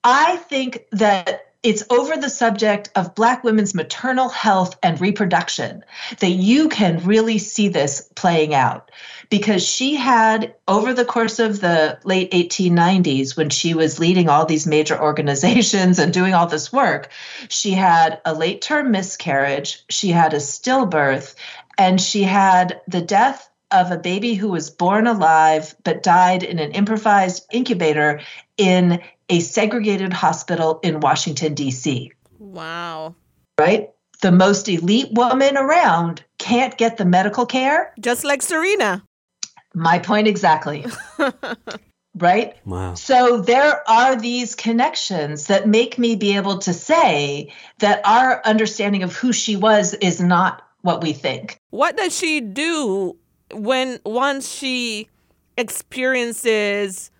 [0.03, 5.83] I think that it's over the subject of Black women's maternal health and reproduction
[6.19, 8.89] that you can really see this playing out.
[9.29, 14.45] Because she had, over the course of the late 1890s, when she was leading all
[14.45, 17.09] these major organizations and doing all this work,
[17.49, 21.35] she had a late term miscarriage, she had a stillbirth,
[21.77, 26.59] and she had the death of a baby who was born alive but died in
[26.59, 28.21] an improvised incubator
[28.55, 32.11] in a segregated hospital in Washington, D.C.
[32.39, 33.15] Wow.
[33.59, 33.91] Right?
[34.21, 37.93] The most elite woman around can't get the medical care.
[37.99, 39.03] Just like Serena.
[39.73, 40.85] My point exactly.
[42.15, 42.55] right?
[42.65, 42.95] Wow.
[42.95, 49.03] So there are these connections that make me be able to say that our understanding
[49.03, 51.59] of who she was is not what we think.
[51.69, 53.17] What does she do
[53.51, 55.09] when once she
[55.57, 57.11] experiences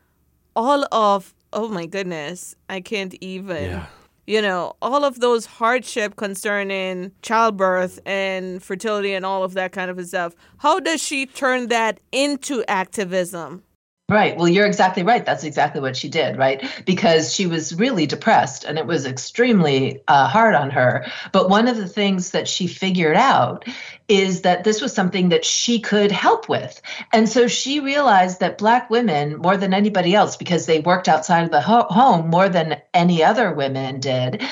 [0.56, 3.86] all of oh my goodness, I can't even Yeah.
[4.26, 9.90] you know, all of those hardship concerning childbirth and fertility and all of that kind
[9.90, 10.34] of stuff.
[10.58, 13.64] How does she turn that into activism?
[14.10, 14.38] Right.
[14.38, 15.26] Well, you're exactly right.
[15.26, 16.66] That's exactly what she did, right?
[16.86, 21.06] Because she was really depressed and it was extremely uh, hard on her.
[21.34, 23.66] But one of the things that she figured out
[24.08, 26.82] is that this was something that she could help with.
[27.12, 31.44] And so she realized that Black women, more than anybody else, because they worked outside
[31.44, 34.44] of the ho- home more than any other women did,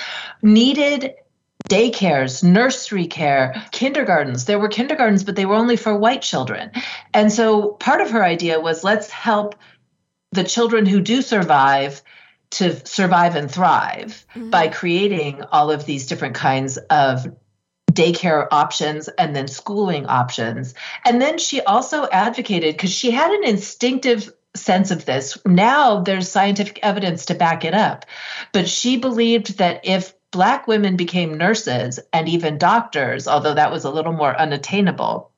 [0.41, 1.13] needed
[1.69, 4.45] daycares, nursery care, kindergartens.
[4.45, 6.71] There were kindergartens, but they were only for white children.
[7.13, 9.55] And so part of her idea was let's help
[10.31, 12.01] the children who do survive
[12.51, 14.49] to survive and thrive mm-hmm.
[14.49, 17.25] by creating all of these different kinds of
[17.95, 20.75] daycare options and then schooling options.
[21.05, 25.37] And then she also advocated because she had an instinctive sense of this.
[25.45, 28.05] Now there's scientific evidence to back it up.
[28.51, 33.85] But she believed that if Black women became nurses and even doctors, although that was
[33.85, 35.31] a little more unattainable,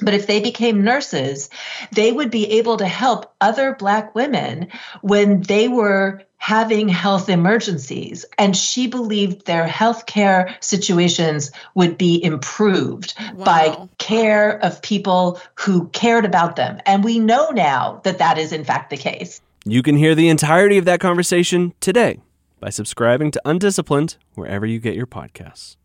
[0.00, 1.50] but if they became nurses,
[1.92, 4.68] they would be able to help other Black women
[5.00, 8.24] when they were having health emergencies.
[8.38, 16.24] And she believed their healthcare situations would be improved by care of people who cared
[16.24, 16.80] about them.
[16.86, 19.40] And we know now that that is, in fact, the case.
[19.64, 22.20] You can hear the entirety of that conversation today
[22.60, 25.76] by subscribing to Undisciplined wherever you get your podcasts.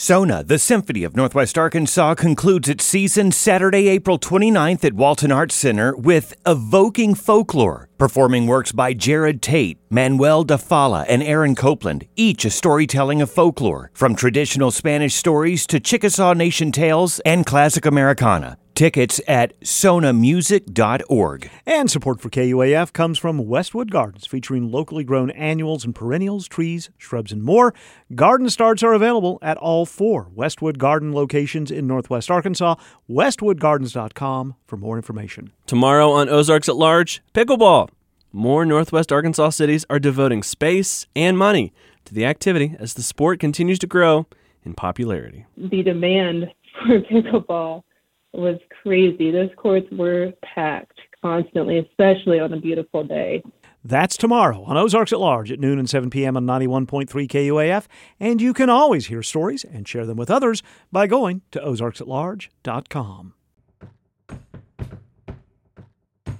[0.00, 5.56] Sona, the Symphony of Northwest Arkansas, concludes its season Saturday, April 29th at Walton Arts
[5.56, 12.06] Center with Evoking Folklore, performing works by Jerod Tate, Manuel de Falla, and Aaron Copland,
[12.16, 17.84] each a storytelling of folklore, from traditional Spanish stories to Chickasaw Nation tales and classic
[17.84, 18.56] Americana.
[18.78, 21.50] Tickets at sonamusic.org.
[21.66, 26.88] And support for KUAF comes from Westwood Gardens, featuring locally grown annuals and perennials, trees,
[26.96, 27.74] shrubs, and more.
[28.14, 32.76] Garden starts are available at all four Westwood Garden locations in Northwest Arkansas.
[33.10, 35.50] WestwoodGardens.com for more information.
[35.66, 37.87] Tomorrow on Ozarks at Large, pickleball.
[38.32, 41.72] More Northwest Arkansas cities are devoting space and money
[42.04, 44.26] to the activity as the sport continues to grow
[44.64, 45.46] in popularity.
[45.56, 46.52] The demand
[46.86, 47.84] for pickleball
[48.32, 49.30] was crazy.
[49.30, 53.42] Those courts were packed constantly, especially on a beautiful day.
[53.82, 56.36] That's tomorrow on Ozarks at Large at noon and 7 p.m.
[56.36, 57.86] on 91.3 KUAF.
[58.20, 60.62] And you can always hear stories and share them with others
[60.92, 63.34] by going to ozarksatlarge.com.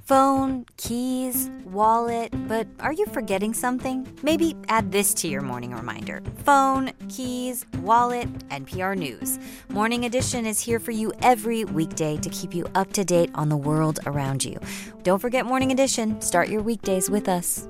[0.08, 4.08] Phone, keys, wallet, but are you forgetting something?
[4.22, 6.22] Maybe add this to your morning reminder.
[6.46, 9.38] Phone, keys, wallet, NPR News.
[9.68, 13.50] Morning Edition is here for you every weekday to keep you up to date on
[13.50, 14.58] the world around you.
[15.02, 16.18] Don't forget Morning Edition.
[16.22, 17.68] Start your weekdays with us.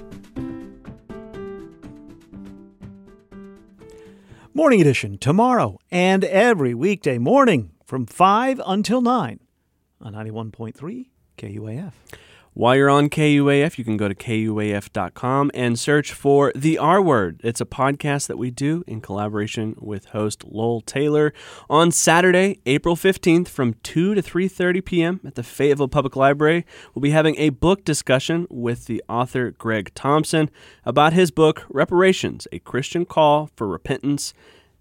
[4.55, 9.41] Morning Edition tomorrow and every weekday morning from 5 until 9
[10.01, 11.93] on 91.3 KUAF.
[12.55, 17.41] While you're on KUAF, you can go to KUAF.com and search for The R Word.
[17.45, 21.33] It's a podcast that we do in collaboration with host Lowell Taylor
[21.71, 25.21] on Saturday, April 15th from 2 to 3.30 p.m.
[25.25, 26.67] at the Fayetteville Public Library.
[26.95, 30.51] We'll be having a book discussion with the author Greg Thompson
[30.85, 34.35] about his book, Reparations, A Christian Call for Repentance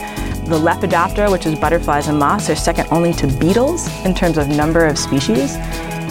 [0.46, 4.48] the Lepidoptera, which is butterflies and moths, are second only to beetles in terms of
[4.48, 5.58] number of species.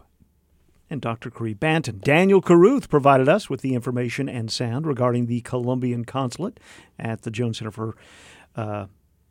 [0.89, 1.31] and Dr.
[1.31, 1.99] Caree Banton.
[1.99, 6.59] Daniel Caruth provided us with the information and sound regarding the Colombian consulate
[6.99, 7.95] at the Jones Center for.
[8.55, 8.85] Uh,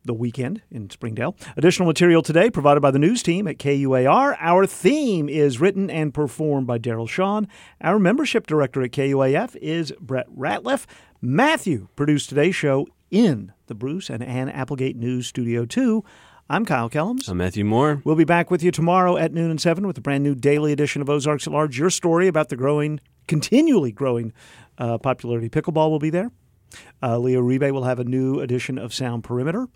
[0.05, 1.35] the weekend in Springdale.
[1.55, 4.37] Additional material today provided by the news team at KUAR.
[4.39, 7.47] Our theme is written and performed by Daryl Sean.
[7.81, 10.85] Our membership director at KUAF is Brett Ratliff.
[11.21, 16.03] Matthew produced today's show in the Bruce and Ann Applegate News Studio 2.
[16.49, 17.29] I'm Kyle Kellams.
[17.29, 18.01] I'm Matthew Moore.
[18.03, 20.73] We'll be back with you tomorrow at noon and 7 with a brand new daily
[20.73, 21.79] edition of Ozarks at Large.
[21.79, 24.33] Your story about the growing, continually growing
[24.77, 26.31] uh, popularity pickleball will be there.
[27.01, 29.67] Uh, Leo Uribe will have a new edition of Sound Perimeter.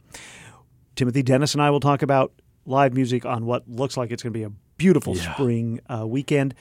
[0.96, 2.34] Timothy Dennis and I will talk about
[2.66, 5.34] live music on what looks like it's going to be a beautiful yeah.
[5.34, 6.54] spring uh, weekend.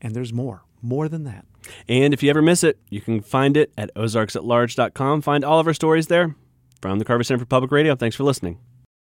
[0.00, 1.44] And there's more, more than that.
[1.88, 5.22] And if you ever miss it, you can find it at ozarksatlarge.com.
[5.22, 6.34] Find all of our stories there.
[6.80, 8.58] From the Carver Center for Public Radio, thanks for listening.